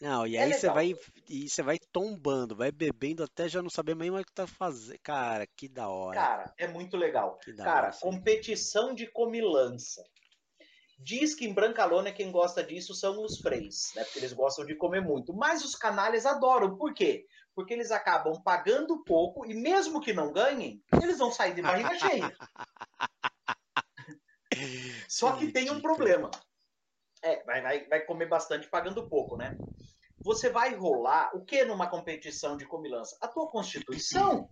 [0.00, 0.94] Não, e É aí você vai
[1.28, 4.98] e você vai tombando, vai bebendo até já não saber mais o que tá fazendo.
[5.02, 6.18] Cara, que da hora.
[6.18, 7.38] Cara, é muito legal.
[7.58, 7.96] Cara, hora.
[8.00, 10.02] competição de comilança.
[10.98, 14.04] Diz que em Brancalônia quem gosta disso são os freis, né?
[14.04, 15.34] Porque eles gostam de comer muito.
[15.34, 16.76] Mas os canalhas adoram.
[16.76, 17.26] Por quê?
[17.60, 21.94] Porque eles acabam pagando pouco e mesmo que não ganhem, eles vão sair de barriga
[21.98, 22.34] cheia.
[25.06, 26.30] Só que tem um problema.
[27.22, 29.58] É, vai, vai, vai comer bastante pagando pouco, né?
[30.22, 33.14] Você vai rolar o que numa competição de comilança?
[33.20, 34.50] A tua constituição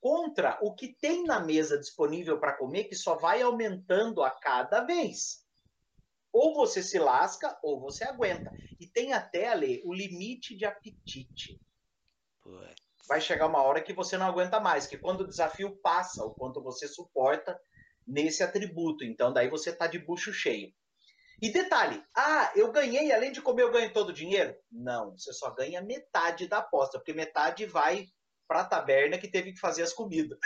[0.00, 4.82] contra o que tem na mesa disponível para comer, que só vai aumentando a cada
[4.84, 5.44] vez.
[6.32, 8.52] Ou você se lasca, ou você aguenta.
[8.78, 11.60] E tem até ali o limite de apetite.
[13.06, 16.34] Vai chegar uma hora que você não aguenta mais, que quando o desafio passa, o
[16.34, 17.58] quanto você suporta
[18.06, 19.04] nesse atributo.
[19.04, 20.72] Então, daí você tá de bucho cheio.
[21.42, 24.54] E detalhe, ah, eu ganhei, além de comer, eu ganho todo o dinheiro?
[24.70, 28.06] Não, você só ganha metade da aposta, porque metade vai
[28.46, 30.38] para a taberna que teve que fazer as comidas.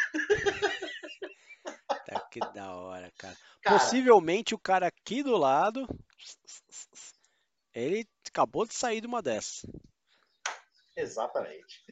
[2.07, 3.37] Tá que da hora, cara.
[3.63, 5.87] Cara, Possivelmente o cara aqui do lado,
[7.75, 9.63] ele acabou de sair de uma dessas.
[11.01, 11.85] Exatamente.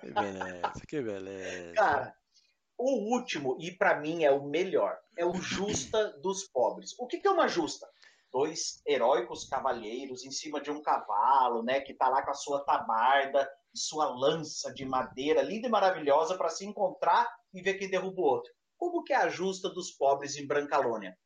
[0.00, 1.74] Que beleza, que beleza.
[1.74, 2.16] Cara,
[2.78, 6.94] o último, e para mim é o melhor, é o Justa dos Pobres.
[6.98, 7.88] O que, que é uma justa?
[8.32, 11.80] Dois heróicos cavalheiros em cima de um cavalo, né?
[11.80, 16.36] Que tá lá com a sua tabarda e sua lança de madeira linda e maravilhosa
[16.36, 18.52] para se encontrar e ver quem derruba o outro.
[18.78, 21.16] Como que é a justa dos pobres em Brancalônia?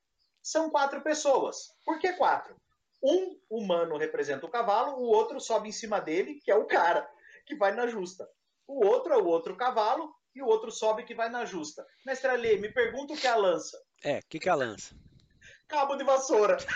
[0.43, 1.57] São quatro pessoas.
[1.85, 2.57] Por que quatro?
[3.03, 7.09] Um humano representa o cavalo, o outro sobe em cima dele, que é o cara
[7.47, 8.29] que vai na justa.
[8.67, 11.87] O outro é o outro cavalo e o outro sobe que vai na justa.
[12.05, 13.81] Mestre Alê, me pergunta o que é a lança.
[14.03, 14.95] É, o que, que é a lança?
[15.69, 16.57] Cabo de vassoura.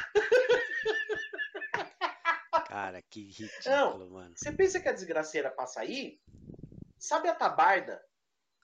[2.66, 4.34] Cara, que ridículo, Não, mano.
[4.36, 6.20] Você pensa que a desgraceira passa aí?
[6.98, 8.00] Sabe a tabarda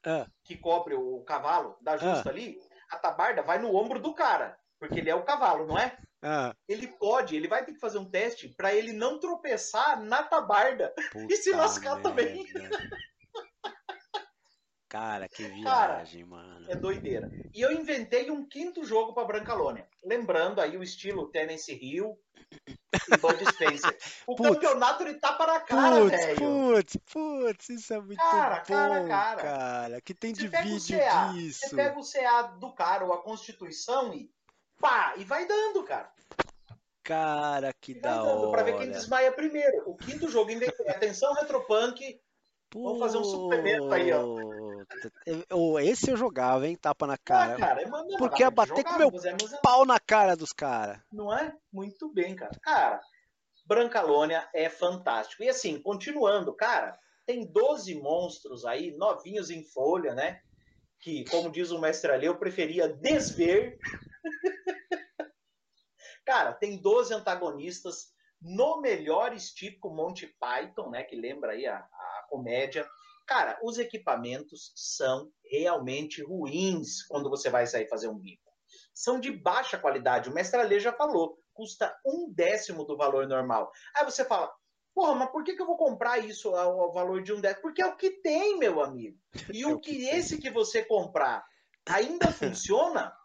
[0.04, 2.57] Ah, que cobre o cavalo da justa ali?
[2.88, 5.98] A tabarda vai no ombro do cara, porque ele é o cavalo, não é?
[6.22, 10.22] Ah, Ele pode, ele vai ter que fazer um teste para ele não tropeçar na
[10.22, 10.92] tabarda.
[11.30, 12.44] E se puta lascar também.
[12.52, 12.78] merda.
[14.88, 16.70] Cara, que Cara, viagem, mano.
[16.70, 17.28] É doideira.
[17.52, 19.86] E eu inventei um quinto jogo para Brancalônia.
[20.02, 22.16] Lembrando aí o estilo Tennessee Hill
[23.12, 23.98] e Bud Spencer.
[24.28, 24.50] O Putz.
[24.50, 26.36] campeonato ele tá para a cara, Putz, velho.
[26.38, 29.42] putz, putz, isso é muito Cara, bom, cara, cara.
[29.42, 30.00] cara.
[30.00, 31.60] Que tem Você de vídeo CA, disso.
[31.68, 34.30] você pega o CA do cara ou a Constituição e
[34.80, 36.10] pá, e vai dando, cara.
[37.02, 38.90] Cara, que vai da dando pra ver quem hora.
[38.90, 39.88] desmaia primeiro.
[39.88, 40.88] O quinto jogo inventei.
[40.88, 42.20] Atenção, Retropunk.
[42.74, 44.22] Vamos fazer um suplemento aí, ó.
[44.22, 46.76] Puta, Esse eu jogava, hein?
[46.76, 47.56] Tapa na Ah, cara.
[47.56, 49.10] cara, é Porque ia bater com meu
[49.62, 50.98] Pau na cara dos caras.
[51.12, 51.54] Não é?
[51.72, 52.52] Muito bem, cara.
[52.60, 53.00] Cara,
[53.64, 55.42] Brancalônia é fantástico.
[55.42, 60.40] E assim, continuando, cara, tem 12 monstros aí, novinhos em folha, né?
[61.00, 63.78] Que, como diz o mestre ali, eu preferia desver.
[66.24, 71.02] Cara, tem 12 antagonistas no melhor estípico Monty Python, né?
[71.02, 72.88] Que lembra aí a, a comédia.
[73.26, 78.52] Cara, os equipamentos são realmente ruins quando você vai sair fazer um bico.
[78.94, 80.28] São de baixa qualidade.
[80.28, 83.70] O mestre Alê já falou, custa um décimo do valor normal.
[83.96, 84.52] Aí você fala,
[84.94, 87.62] porra, mas por que, que eu vou comprar isso ao, ao valor de um décimo?
[87.62, 89.18] Porque é o que tem, meu amigo.
[89.52, 91.44] E É o que esse que você comprar
[91.86, 93.15] ainda funciona,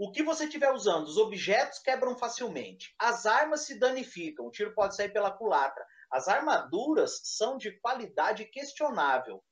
[0.00, 4.74] o que você estiver usando, os objetos quebram facilmente, as armas se danificam, o tiro
[4.74, 9.44] pode sair pela culatra, as armaduras são de qualidade questionável.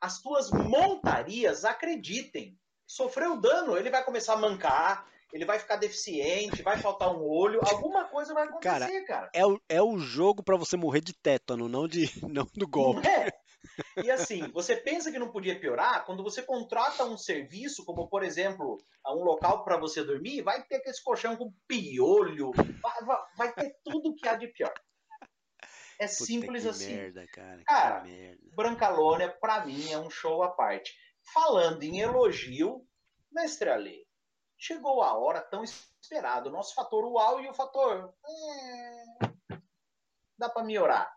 [0.00, 6.64] As tuas montarias, acreditem, sofreu dano, ele vai começar a mancar, ele vai ficar deficiente,
[6.64, 9.30] vai faltar um olho, alguma coisa vai acontecer, cara.
[9.32, 13.06] É o, é o jogo pra você morrer de tétano, não, de, não do golpe.
[13.06, 13.30] É?
[14.04, 18.22] E assim, você pensa que não podia piorar quando você contrata um serviço, como por
[18.22, 23.52] exemplo, um local para você dormir, vai ter aquele colchão com piolho, vai, vai- vai
[23.54, 24.72] ter tudo que há de pior.
[25.98, 26.94] É Puta simples assim.
[26.96, 27.62] merda, cara.
[27.64, 28.04] Cara.
[28.54, 30.94] Brancalônia, pra mim, é um show à parte.
[31.32, 32.84] Falando em elogio,
[33.30, 34.04] mestre Ale,
[34.58, 36.48] chegou a hora tão esperada.
[36.48, 38.12] O nosso fator uau e o fator.
[38.26, 39.54] é,
[40.36, 41.12] dá pra melhorar.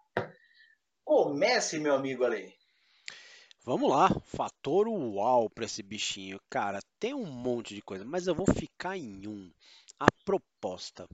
[1.06, 2.52] Comece, meu amigo Ale.
[3.64, 6.40] Vamos lá, fator uau pra esse bichinho.
[6.50, 9.52] Cara, tem um monte de coisa, mas eu vou ficar em um.
[10.00, 11.08] A proposta.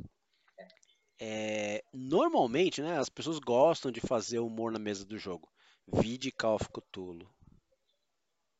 [1.19, 5.47] É, normalmente, né, as pessoas gostam de fazer humor na mesa do jogo.
[5.85, 7.29] Vide Call of Cthulhu.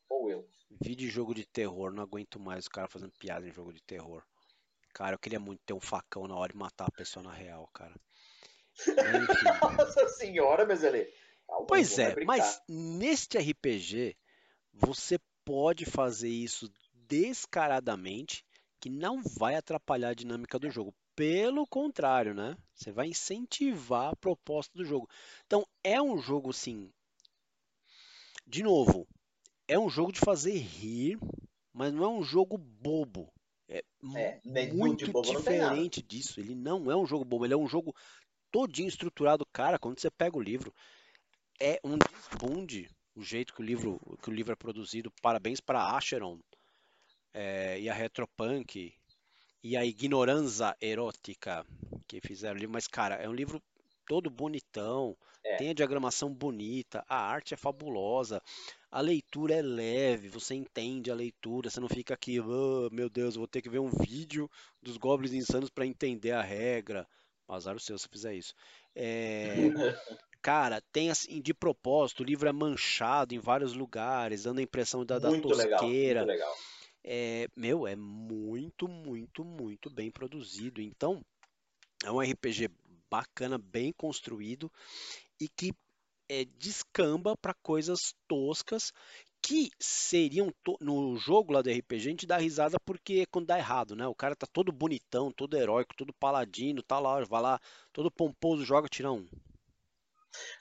[0.09, 0.47] Ou eu.
[0.81, 1.91] Vide jogo de terror.
[1.91, 4.23] Não aguento mais os caras fazendo piada em jogo de terror.
[4.93, 7.67] Cara, eu queria muito ter um facão na hora e matar a pessoa na real,
[7.73, 7.95] cara.
[8.87, 9.75] Enfim.
[9.77, 11.11] Nossa senhora, mas Ale.
[11.51, 14.15] Calma, Pois é, mas neste RPG
[14.73, 18.45] você pode fazer isso descaradamente,
[18.79, 20.95] que não vai atrapalhar a dinâmica do jogo.
[21.13, 22.57] Pelo contrário, né?
[22.73, 25.09] Você vai incentivar a proposta do jogo.
[25.45, 26.89] Então é um jogo assim.
[28.47, 29.05] De novo,
[29.67, 31.19] é um jogo de fazer rir,
[31.73, 33.29] mas não é um jogo bobo.
[33.67, 33.83] É,
[34.15, 34.39] É,
[34.71, 36.39] muito diferente disso.
[36.39, 37.93] Ele não é um jogo bobo, ele é um jogo
[38.49, 39.45] todinho estruturado.
[39.51, 40.73] Cara, quando você pega o livro,
[41.61, 45.11] é um desbunde o jeito que o livro, que o livro é produzido.
[45.21, 46.39] Parabéns para Acheron
[47.33, 48.93] é, e a Retropunk
[49.63, 51.65] e a Ignoranza Erótica
[52.07, 52.73] que fizeram o livro.
[52.73, 53.61] Mas, cara, é um livro
[54.07, 55.57] todo bonitão, É.
[55.57, 58.41] tem a diagramação bonita, a arte é fabulosa,
[58.91, 63.35] a leitura é leve, você entende a leitura, você não fica aqui, "Ah, meu Deus,
[63.35, 64.49] eu vou ter que ver um vídeo
[64.81, 67.07] dos Goblins Insanos para entender a regra.
[67.47, 68.53] Azar o seu se fizer isso.
[68.95, 69.73] É,
[70.41, 75.05] Cara, tem assim, de propósito, o livro é manchado em vários lugares, dando a impressão
[75.05, 76.21] da, da muito legal, tosqueira.
[76.21, 76.57] muito legal.
[77.03, 80.81] É, meu, é muito, muito, muito bem produzido.
[80.81, 81.23] Então,
[82.03, 82.69] é um RPG
[83.09, 84.71] bacana, bem construído
[85.39, 85.73] e que
[86.29, 88.93] é, descamba para coisas toscas
[89.41, 93.95] que seriam no jogo lá do RPG, a gente dá risada porque quando dá errado,
[93.95, 94.07] né?
[94.07, 97.59] O cara tá todo bonitão, todo heróico, todo paladino, tá lá, vai lá,
[97.91, 99.27] todo pomposo, joga, tira um.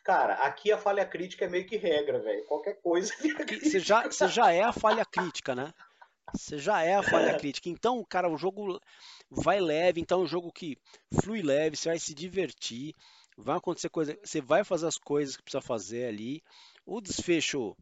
[0.05, 2.45] Cara, aqui a falha crítica é meio que regra, velho.
[2.47, 3.13] Qualquer coisa.
[3.63, 5.73] Você já, você já é a falha crítica, né?
[6.35, 7.69] Você já é a falha crítica.
[7.69, 8.81] Então, cara, o jogo
[9.31, 10.77] vai leve, então é um jogo que
[11.23, 12.95] flui leve, você vai se divertir,
[13.37, 16.43] vai acontecer coisa, você vai fazer as coisas que precisa fazer ali.
[16.87, 17.77] O desfecho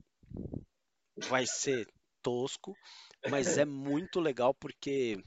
[1.29, 1.87] vai ser
[2.23, 2.77] tosco,
[3.31, 5.23] mas é muito legal porque,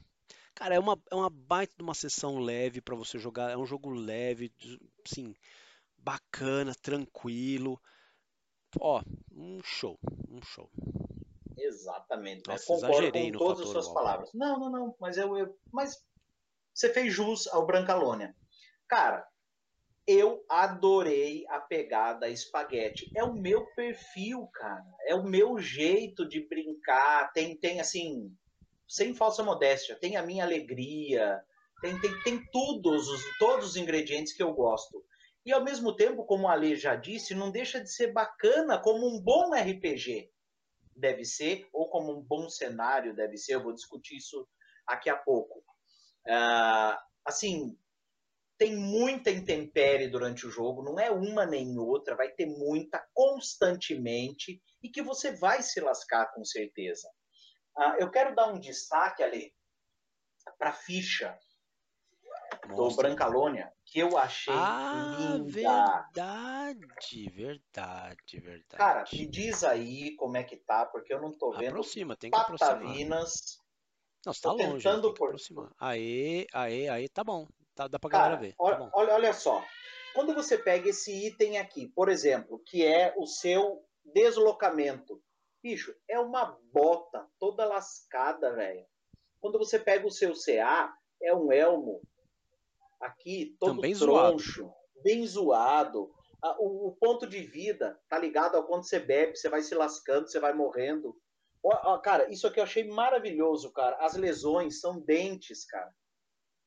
[0.54, 3.50] cara, é uma, é uma baita de uma sessão leve para você jogar.
[3.50, 4.52] É um jogo leve,
[5.04, 5.34] sim,
[6.02, 7.80] bacana, tranquilo.
[8.80, 9.98] Ó, um show,
[10.28, 10.70] um show.
[11.56, 12.48] Exatamente.
[12.48, 14.30] Nossa, concordo exagerei com todas as suas palavras.
[14.32, 14.96] Não, não, não.
[14.98, 16.02] Mas eu, eu, mas
[16.74, 18.34] você fez jus ao Brancalônia.
[18.88, 19.26] Cara,
[20.06, 23.10] eu adorei a pegada espaguete.
[23.14, 24.84] É o meu perfil, cara.
[25.06, 27.32] É o meu jeito de brincar.
[27.32, 28.34] Tem, tem assim,
[28.88, 31.42] sem falsa modéstia, tem a minha alegria,
[31.80, 35.04] tem, tem, tem todos, os, todos os ingredientes que eu gosto.
[35.44, 39.06] E ao mesmo tempo, como a Lê já disse, não deixa de ser bacana como
[39.06, 40.30] um bom RPG
[40.94, 43.54] deve ser, ou como um bom cenário deve ser.
[43.54, 44.46] Eu vou discutir isso
[44.86, 45.58] aqui a pouco.
[46.26, 47.76] Uh, assim,
[48.56, 54.62] tem muita intempérie durante o jogo, não é uma nem outra, vai ter muita constantemente
[54.80, 57.08] e que você vai se lascar com certeza.
[57.76, 59.52] Uh, eu quero dar um destaque ali
[60.58, 61.36] para a ficha
[62.68, 62.76] Nossa.
[62.76, 65.52] do Brancalônia, que eu achei ah, linda.
[65.52, 68.76] Verdade, verdade, verdade.
[68.78, 71.68] Cara, me diz aí como é que tá, porque eu não tô vendo.
[71.68, 73.58] Aproxima, tem que Patavinas.
[74.24, 75.26] Não, você tá longe, tentando tem que por...
[75.26, 75.70] aproximar.
[75.78, 77.46] Aê, aê, aê, tá bom.
[77.74, 78.52] Tá, dá pra Cara, galera ver.
[78.52, 79.62] Tá olha, olha, olha só.
[80.14, 85.22] Quando você pega esse item aqui, por exemplo, que é o seu deslocamento,
[85.62, 88.86] bicho, é uma bota toda lascada, velho.
[89.38, 92.00] Quando você pega o seu CA, é um elmo
[93.02, 94.74] aqui, todo Também troncho, zoado.
[95.02, 96.10] bem zoado.
[96.58, 100.28] O, o, ponto de vida tá ligado ao quanto você bebe, você vai se lascando,
[100.28, 101.16] você vai morrendo.
[101.62, 103.96] Ó, ó, cara, isso aqui eu achei maravilhoso, cara.
[104.00, 105.92] As lesões são dentes, cara.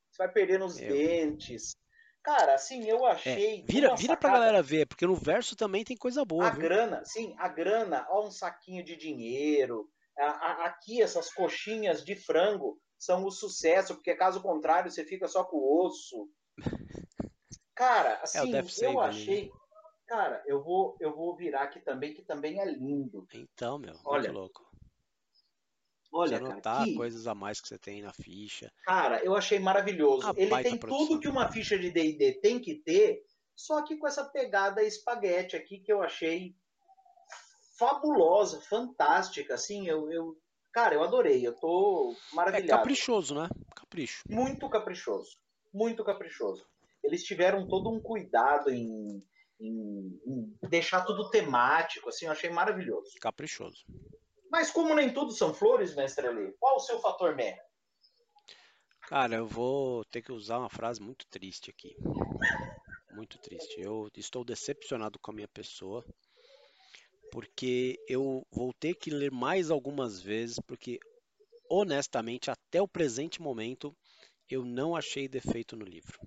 [0.10, 1.76] Você vai perdendo os dentes.
[2.24, 3.60] Cara, assim, eu é, achei.
[3.60, 6.48] É, vira, vira pra galera ver, porque no verso também tem coisa boa.
[6.48, 6.62] A viu?
[6.62, 9.90] grana, sim, a grana, ó, um saquinho de dinheiro.
[10.18, 15.28] A, a, aqui, essas coxinhas de frango são o sucesso, porque caso contrário, você fica
[15.28, 16.30] só com o osso.
[17.76, 19.52] Cara, é assim, é eu achei.
[20.08, 23.28] Cara, eu vou, eu vou virar aqui também, que também é lindo.
[23.34, 24.64] Então, meu, olha louco.
[26.12, 26.96] Olha, você anotar cara, que...
[26.96, 28.72] coisas a mais que você tem na ficha.
[28.86, 30.32] Cara, eu achei maravilhoso.
[30.38, 31.08] Ele tem produção.
[31.08, 35.58] tudo que uma ficha de D&D tem que ter, só que com essa pegada espaguete
[35.58, 36.56] aqui que eu achei
[37.78, 40.38] fabulosa, fantástica, assim, eu, eu
[40.76, 42.74] cara, eu adorei, eu tô é maravilhado.
[42.74, 43.48] É caprichoso, né?
[43.74, 44.24] Capricho.
[44.30, 45.38] Muito caprichoso,
[45.74, 46.68] muito caprichoso.
[47.02, 49.24] Eles tiveram todo um cuidado em,
[49.58, 53.12] em, em deixar tudo temático, assim, eu achei maravilhoso.
[53.22, 53.86] Caprichoso.
[54.52, 57.58] Mas como nem tudo são flores, mestre Ali, qual o seu fator mé?
[59.04, 61.96] Cara, eu vou ter que usar uma frase muito triste aqui.
[63.14, 63.80] Muito triste.
[63.80, 66.04] Eu estou decepcionado com a minha pessoa.
[67.32, 71.00] Porque eu vou ter que ler mais algumas vezes, porque
[71.70, 73.96] honestamente, até o presente momento,
[74.50, 76.20] eu não achei defeito no livro.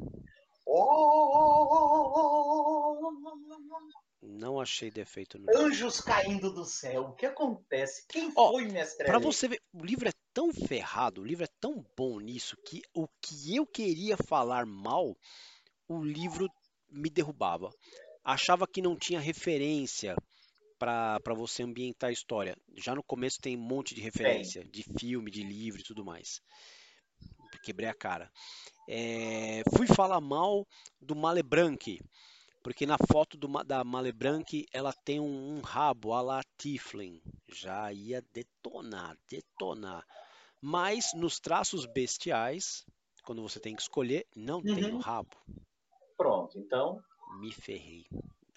[4.21, 6.05] Não achei defeito no Anjos livro.
[6.05, 7.03] caindo do céu.
[7.03, 8.05] O que acontece?
[8.09, 9.07] Quem oh, foi, mestre?
[9.07, 12.83] Para você ver, o livro é tão ferrado, o livro é tão bom nisso que
[12.93, 15.17] o que eu queria falar mal,
[15.89, 16.49] o livro
[16.91, 17.71] me derrubava.
[18.25, 20.17] Achava que não tinha referência
[20.79, 22.57] para você ambientar a história.
[22.77, 24.71] Já no começo tem um monte de referência, Bem.
[24.71, 26.41] de filme, de livro e tudo mais.
[27.63, 28.31] Quebrei a cara.
[28.89, 30.67] É, fui falar mal
[31.01, 32.01] do Malebranche,
[32.63, 37.21] porque na foto do, da Malebranche ela tem um, um rabo a la Tiflin.
[37.49, 40.07] Já ia detonar, detonar.
[40.61, 42.85] Mas nos traços bestiais,
[43.25, 44.75] quando você tem que escolher, não uhum.
[44.75, 45.37] tem o rabo.
[46.17, 47.01] Pronto, então.
[47.41, 48.07] Me ferrei.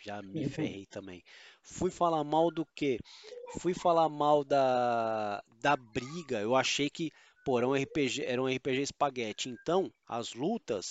[0.04, 0.50] Já me uhum.
[0.50, 1.24] ferrei também.
[1.62, 3.00] Fui falar mal do que?
[3.60, 6.40] Fui falar mal da, da briga.
[6.40, 7.12] Eu achei que
[7.44, 9.50] pô, era um RPG, era um RPG espaguete.
[9.50, 10.90] Então, as lutas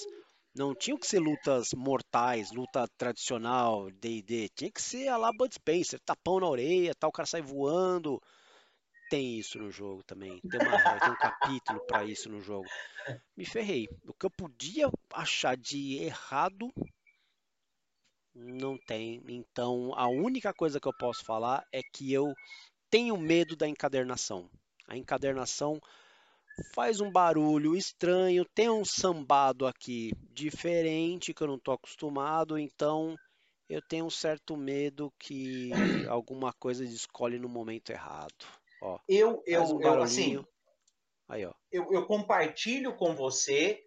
[0.54, 4.48] não tinham que ser lutas mortais, luta tradicional, D&D.
[4.54, 8.20] Tinha que ser a lá Bud Spencer, tapão na orelha, tal, o cara sai voando.
[9.08, 10.40] Tem isso no jogo também.
[10.40, 12.68] Tem, uma, tem um capítulo para isso no jogo.
[13.36, 13.88] Me ferrei.
[14.06, 16.72] O que eu podia achar de errado
[18.40, 19.22] não tem.
[19.28, 22.34] Então, a única coisa que eu posso falar é que eu
[22.90, 24.50] tenho medo da encadernação.
[24.88, 25.80] A encadernação
[26.74, 33.16] faz um barulho estranho, tem um sambado aqui diferente que eu não estou acostumado, então
[33.68, 35.70] eu tenho um certo medo que
[36.10, 38.44] alguma coisa escolhe no momento errado.
[38.82, 40.44] Ó, eu, eu, um eu assim,
[41.28, 41.52] Aí, ó.
[41.70, 43.84] Eu, eu compartilho com você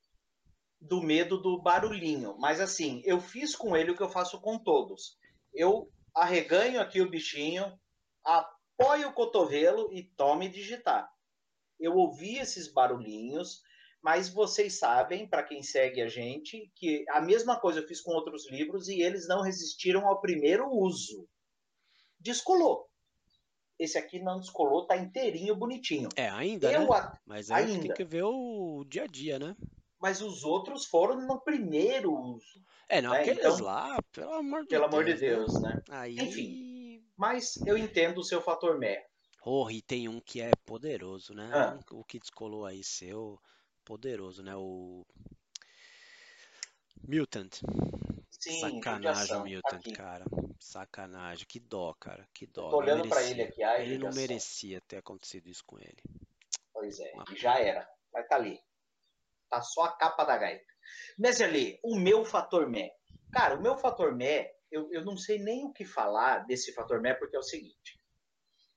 [0.83, 4.59] do medo do barulhinho, mas assim, eu fiz com ele o que eu faço com
[4.59, 5.17] todos.
[5.53, 7.79] Eu arreganho aqui o bichinho,
[8.23, 11.09] apoio o cotovelo e tome digitar.
[11.79, 13.61] Eu ouvi esses barulhinhos,
[14.01, 18.11] mas vocês sabem, para quem segue a gente, que a mesma coisa eu fiz com
[18.11, 21.27] outros livros e eles não resistiram ao primeiro uso.
[22.19, 22.89] Descolou.
[23.79, 26.09] Esse aqui não descolou, tá inteirinho, bonitinho.
[26.15, 27.17] É, ainda, eu, né?
[27.25, 27.81] Mas aí ainda.
[27.81, 29.55] tem que ver o dia a dia, né?
[30.03, 32.37] Mas os outros foram no primeiro.
[32.89, 33.21] É, não, né?
[33.21, 34.91] aqueles então, lá, pelo amor de pelo Deus.
[34.91, 35.81] Pelo amor de Deus, né?
[35.89, 36.17] Aí...
[36.19, 39.07] Enfim, mas eu entendo o seu fator mé.
[39.45, 41.49] Oh, e tem um que é poderoso, né?
[41.53, 41.79] Ah.
[41.91, 43.39] O que descolou aí seu,
[43.85, 44.53] poderoso, né?
[44.57, 45.05] O
[47.07, 47.61] Mutant.
[48.29, 49.93] Sim, Sacanagem, Mutant, aqui.
[49.93, 50.25] cara.
[50.59, 51.45] Sacanagem.
[51.47, 52.27] Que dó, cara.
[52.33, 52.69] Que dó.
[52.69, 53.63] tô olhando para ele aqui.
[53.63, 56.03] Ai, ele não merecia ter acontecido isso com ele.
[56.73, 57.23] Pois é, Uma...
[57.37, 57.89] já era.
[58.11, 58.59] Vai estar tá ali.
[59.53, 60.65] Tá só a capa da gaita.
[61.15, 62.91] Mas ali, o meu fator Mé.
[63.31, 66.99] Cara, o meu fator Mé, eu, eu não sei nem o que falar desse fator
[66.99, 68.01] Mé, porque é o seguinte.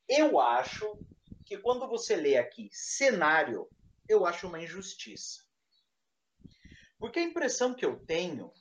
[0.06, 0.84] Eu acho
[1.46, 3.66] que quando você lê aqui cenário,
[4.06, 5.42] eu acho uma injustiça.
[6.98, 8.52] Porque a impressão que eu tenho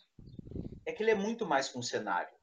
[0.86, 2.34] é que ele é muito mais que um cenário.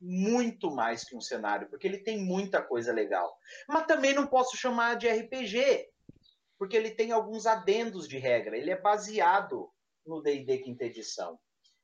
[0.00, 3.32] Muito mais que um cenário, porque ele tem muita coisa legal.
[3.68, 5.89] Mas também não posso chamar de RPG,
[6.60, 8.56] porque ele tem alguns adendos de regra.
[8.56, 9.68] Ele é baseado
[10.06, 11.36] no D&D quinta edição.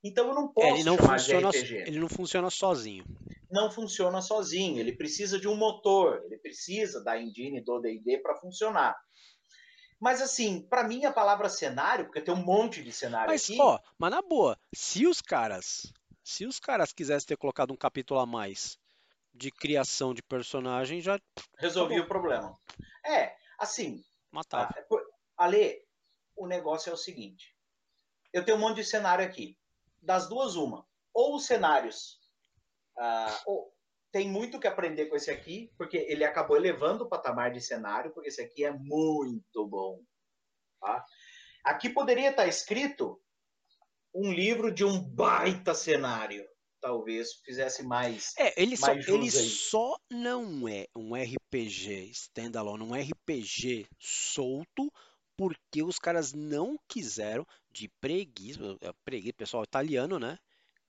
[0.05, 1.51] Então eu não posso é, ele não funciona.
[1.87, 3.05] Ele não funciona sozinho
[3.51, 4.79] não funciona sozinho.
[4.79, 8.97] Ele precisa de um motor, ele precisa da engine do D&D para funcionar.
[9.99, 13.59] Mas assim, para mim a palavra cenário, porque tem um monte de cenário mas, aqui.
[13.59, 18.21] Ó, mas na boa, se os caras, se os caras quisessem ter colocado um capítulo
[18.21, 18.79] a mais
[19.35, 21.19] de criação de personagem, já
[21.59, 22.59] resolvia o problema.
[23.07, 24.03] É, assim,
[24.37, 24.75] matava.
[25.37, 25.83] Ale,
[26.37, 27.57] o negócio é o seguinte.
[28.33, 29.59] Eu tenho um monte de cenário aqui.
[30.01, 32.21] Das duas uma, ou os cenários
[32.99, 33.71] ah, oh,
[34.13, 38.13] tem muito que aprender com esse aqui, porque ele acabou elevando o patamar de cenário,
[38.13, 40.01] porque esse aqui é muito bom.
[40.81, 41.05] Tá?
[41.65, 43.21] Aqui poderia estar escrito
[44.15, 46.47] um livro de um baita cenário.
[46.81, 48.33] Talvez fizesse mais.
[48.39, 51.17] É, ele, mais só, ele só não é um
[51.57, 54.93] RPG standalone, um RPG solto,
[55.37, 58.61] porque os caras não quiseram, de preguiça,
[59.05, 60.39] preguiça, pessoal italiano, né?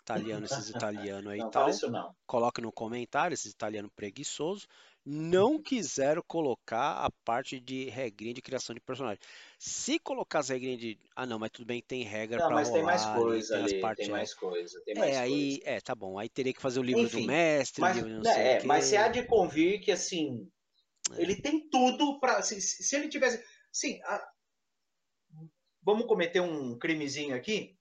[0.07, 1.69] italiano, esses italianos aí não, tal.
[1.89, 2.15] Não.
[2.25, 4.67] Coloca no comentário, esses italianos preguiçosos.
[5.05, 9.19] Não quiseram colocar a parte de regrinha de criação de personagem.
[9.59, 10.97] Se colocar as regrinhas de.
[11.15, 12.59] Ah, não, mas tudo bem, tem regra para rolar.
[12.61, 14.81] mas tem mais coisa tem ali, partes, tem mais coisa.
[14.85, 15.77] Tem mais é, aí, coisa.
[15.77, 16.17] é, tá bom.
[16.17, 17.81] Aí teria que fazer o livro Enfim, do mestre.
[17.81, 20.49] Mas, livro, é, mas você há de convir que, assim,
[21.13, 21.21] é.
[21.21, 22.41] ele tem tudo para.
[22.41, 23.43] Se, se, ele tivesse.
[23.71, 24.27] Sim, a...
[25.81, 27.77] vamos cometer um crimezinho aqui?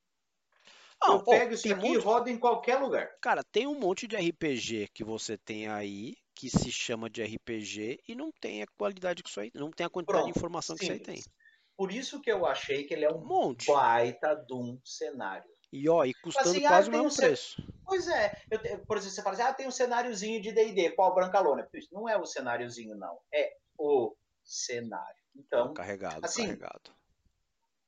[1.03, 3.19] Ah, eu pego isso aqui e rodo em qualquer lugar.
[3.21, 8.01] Cara, tem um monte de RPG que você tem aí que se chama de RPG
[8.09, 10.77] e não tem a qualidade que isso aí, não tem a quantidade Pronto, de informação
[10.77, 10.99] simples.
[10.99, 11.33] que isso aí tem.
[11.77, 13.67] Por isso que eu achei que ele é um, um monte.
[13.67, 15.51] baita de um cenário.
[15.77, 17.63] E ó, e custando assim, quase ah, o mesmo um preço.
[17.85, 21.15] Pois é, eu, por exemplo, você fala assim, ah, tem um cenáriozinho de D&D, qual
[21.15, 21.69] Brancalona?
[21.93, 23.19] Não é o cenáriozinho, não.
[23.33, 25.17] É o cenário.
[25.35, 26.97] Então, carregado, assim, carregado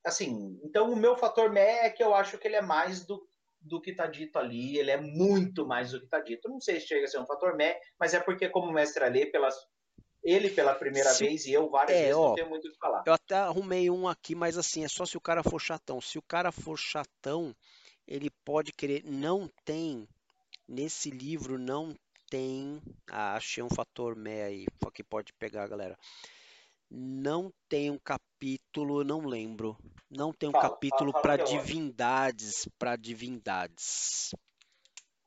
[0.09, 3.27] assim, então o meu fator mé é que eu acho que ele é mais do,
[3.61, 6.49] do que está dito ali, ele é muito mais do que está dito.
[6.49, 9.27] Não sei se chega a ser um fator mé, mas é porque, como mestre ali,
[9.31, 9.55] pelas,
[10.23, 12.73] ele pela primeira se, vez e eu várias é, vezes ó, não tenho muito o
[12.73, 13.05] que falar.
[13.07, 16.01] Eu até arrumei um aqui, mas assim, é só se o cara for chatão.
[16.01, 17.55] Se o cara for chatão,
[18.09, 19.05] ele pode querer.
[19.05, 20.09] Não tem,
[20.67, 21.95] nesse livro, não
[22.29, 22.83] tem.
[23.09, 25.97] Ah, achei um fator mé aí, que pode pegar, galera
[26.91, 29.77] não tem um capítulo, não lembro.
[30.11, 34.35] Não tem um fala, capítulo para divindades, para divindades.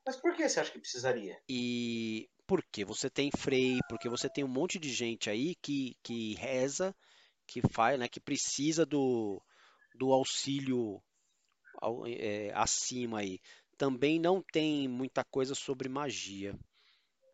[0.05, 1.39] Mas por que você acha que precisaria?
[1.47, 6.33] E porque você tem Frei, porque você tem um monte de gente aí que, que
[6.35, 6.95] reza,
[7.45, 9.41] que faz, né, que precisa do,
[9.95, 11.01] do auxílio
[12.07, 13.39] é, acima aí.
[13.77, 16.55] Também não tem muita coisa sobre magia.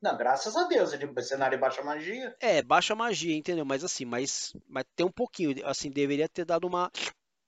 [0.01, 2.35] Não, graças a Deus, é de cenário baixa magia.
[2.39, 3.65] É, baixa magia, entendeu?
[3.65, 6.91] Mas assim, mas, mas tem um pouquinho, assim, deveria ter dado uma,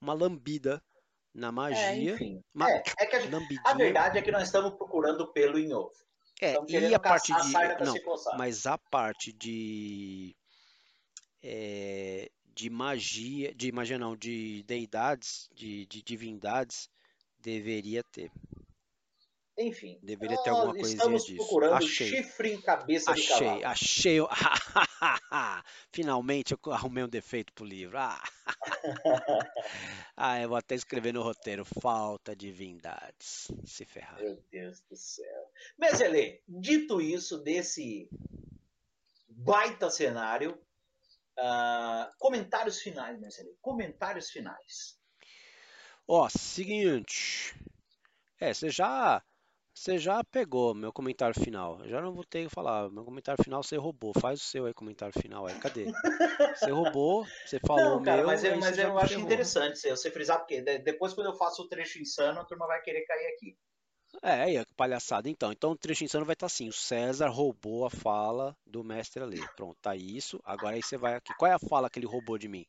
[0.00, 0.82] uma lambida
[1.32, 1.78] na magia.
[1.78, 2.42] É, enfim.
[2.54, 5.92] Uma é, é que a, a, verdade é que nós estamos procurando pelo em ovo.
[6.40, 7.52] É, e a parte de.
[7.52, 7.94] Não,
[8.36, 10.34] mas a parte de.
[11.42, 13.54] É, de magia.
[13.54, 16.88] De magia não, de deidades, de, de divindades,
[17.38, 18.30] deveria ter.
[19.58, 19.98] Enfim.
[20.02, 21.36] Deveria ter alguma coisa estamos disso.
[21.36, 22.08] procurando achei.
[22.08, 23.66] chifre em cabeça achei, de cavalo.
[23.66, 24.20] Achei, achei.
[25.92, 27.98] Finalmente eu arrumei um defeito pro livro.
[27.98, 28.22] Ah.
[30.16, 31.64] ah, eu vou até escrever no roteiro.
[31.64, 33.50] Falta divindades.
[33.66, 34.20] Se ferrar.
[34.20, 35.50] Meu Deus do céu.
[35.78, 38.08] Meselê, dito isso, desse
[39.28, 40.58] baita cenário,
[41.38, 43.54] uh, comentários finais, Meselê.
[43.60, 44.98] Comentários finais.
[46.06, 47.54] Ó, seguinte.
[48.40, 49.22] É, você já
[49.72, 51.82] você já pegou meu comentário final.
[51.82, 52.90] Eu já não vou ter que falar.
[52.90, 54.12] Meu comentário final você roubou.
[54.20, 55.58] Faz o seu aí, comentário final aí.
[55.58, 55.86] Cadê?
[56.54, 58.26] Você roubou, você falou não, cara, meu.
[58.26, 61.98] Mas, eu, mas eu acho interessante você frisar, porque depois quando eu faço o trecho
[61.98, 63.56] insano, a turma vai querer cair aqui.
[64.22, 65.52] É, é palhaçada então.
[65.52, 69.40] Então o trecho insano vai estar assim: o César roubou a fala do mestre ali.
[69.56, 70.40] Pronto, tá isso.
[70.44, 71.32] Agora aí você vai aqui.
[71.38, 72.66] Qual é a fala que ele roubou de mim?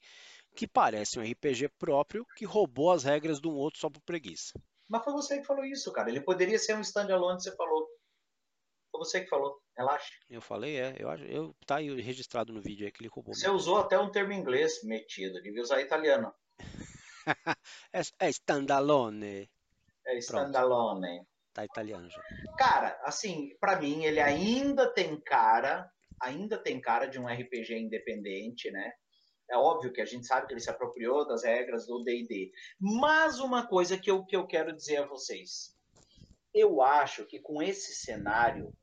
[0.55, 4.53] Que parece um RPG próprio que roubou as regras de um outro só por preguiça.
[4.89, 6.09] Mas foi você que falou isso, cara.
[6.09, 7.87] Ele poderia ser um standalone, você falou.
[8.91, 9.57] Foi você que falou.
[9.77, 10.13] Relaxa.
[10.29, 10.95] Eu falei, é.
[10.99, 13.33] Eu, eu, tá aí registrado no vídeo aí que ele roubou.
[13.33, 15.41] Você usou até um termo inglês metido.
[15.41, 16.33] Devia usar italiano.
[17.93, 19.49] é, é standalone.
[20.05, 21.25] É standalone.
[21.53, 22.21] Tá italiano já.
[22.57, 25.89] Cara, assim, para mim ele ainda tem cara,
[26.21, 28.91] ainda tem cara de um RPG independente, né?
[29.49, 32.51] É óbvio que a gente sabe que ele se apropriou das regras do D&D.
[32.79, 35.75] Mas uma coisa que eu, que eu quero dizer a vocês.
[36.53, 38.73] Eu acho que com esse cenário,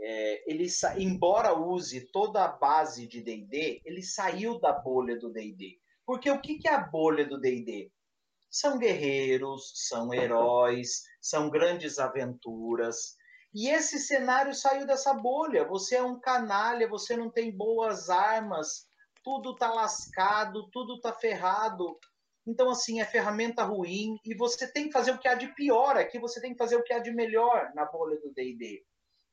[0.00, 0.66] é, ele
[0.98, 5.78] embora use toda a base de D&D, ele saiu da bolha do D&D.
[6.04, 7.92] Porque o que, que é a bolha do D&D?
[8.52, 13.16] São guerreiros, são heróis, são grandes aventuras.
[13.54, 15.66] E esse cenário saiu dessa bolha.
[15.66, 18.86] Você é um canalha, você não tem boas armas,
[19.24, 21.98] tudo tá lascado, tudo tá ferrado.
[22.46, 25.96] Então, assim, é ferramenta ruim e você tem que fazer o que há de pior
[25.96, 28.84] aqui, você tem que fazer o que há de melhor na bolha do D&D.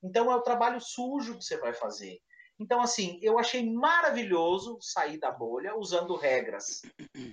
[0.01, 2.21] Então, é o trabalho sujo que você vai fazer.
[2.59, 6.81] Então, assim, eu achei maravilhoso sair da bolha usando regras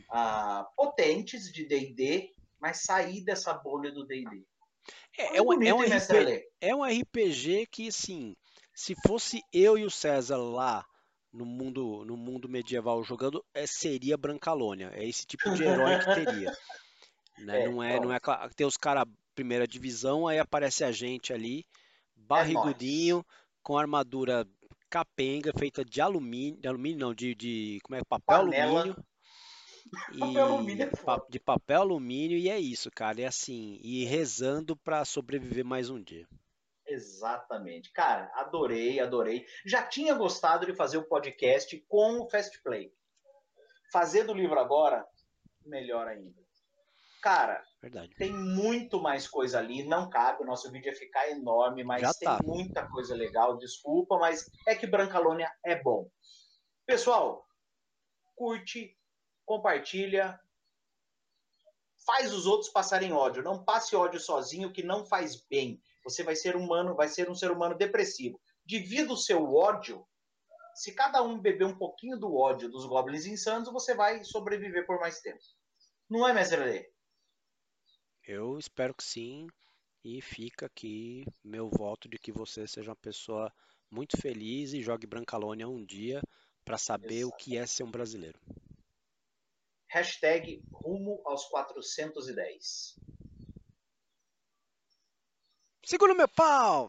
[0.09, 4.45] ah, potentes de D&D, mas sair dessa bolha do D&D.
[5.19, 8.37] É, é, um, é, um RPG, é um RPG que, assim,
[8.73, 10.87] se fosse eu e o César lá
[11.33, 14.91] no mundo, no mundo medieval jogando é, seria Brancalônia.
[14.95, 16.57] É esse tipo de herói que teria.
[17.39, 17.65] Né?
[17.65, 18.19] É, não é, não é
[18.57, 19.05] tem os caras
[19.35, 21.67] primeira divisão, aí aparece a gente ali,
[22.17, 23.25] barrigudinho, é
[23.63, 24.49] com armadura
[24.91, 28.81] capenga feita de alumínio, de alumínio não, de, de como é papel Panela.
[28.81, 29.05] alumínio.
[30.13, 33.21] E, papel alumínio é de papel alumínio e é isso, cara.
[33.21, 36.27] É assim, e rezando para sobreviver mais um dia.
[36.87, 37.91] Exatamente.
[37.93, 39.45] Cara, adorei, adorei.
[39.65, 42.93] Já tinha gostado de fazer o podcast com o Fast Play.
[43.93, 45.07] Fazer do livro agora,
[45.65, 46.41] melhor ainda.
[47.21, 48.15] Cara, Verdade.
[48.17, 49.85] tem muito mais coisa ali.
[49.85, 52.39] Não cabe, o nosso vídeo ia ficar enorme, mas Já tem tá.
[52.45, 53.57] muita coisa legal.
[53.59, 56.11] Desculpa, mas é que Brancalônia é bom.
[56.85, 57.47] Pessoal,
[58.35, 58.97] curte,
[59.45, 60.39] compartilha,
[62.05, 63.43] faz os outros passarem ódio.
[63.43, 65.81] Não passe ódio sozinho, que não faz bem.
[66.03, 68.41] Você vai ser humano, vai ser um ser humano depressivo.
[68.65, 70.05] Divida o seu ódio.
[70.75, 74.99] Se cada um beber um pouquinho do ódio dos goblins insanos, você vai sobreviver por
[74.99, 75.39] mais tempo.
[76.11, 76.96] Não é, mestre Lê?
[78.27, 79.47] Eu espero que sim.
[80.05, 83.53] E fica aqui meu voto de que você seja uma pessoa
[83.91, 86.23] muito feliz e jogue Brancalônia um dia
[86.65, 87.35] para saber Exato.
[87.35, 88.39] o que é ser um brasileiro.
[89.89, 92.97] Hashtag rumo aos 410.
[95.85, 96.89] Segura meu pau!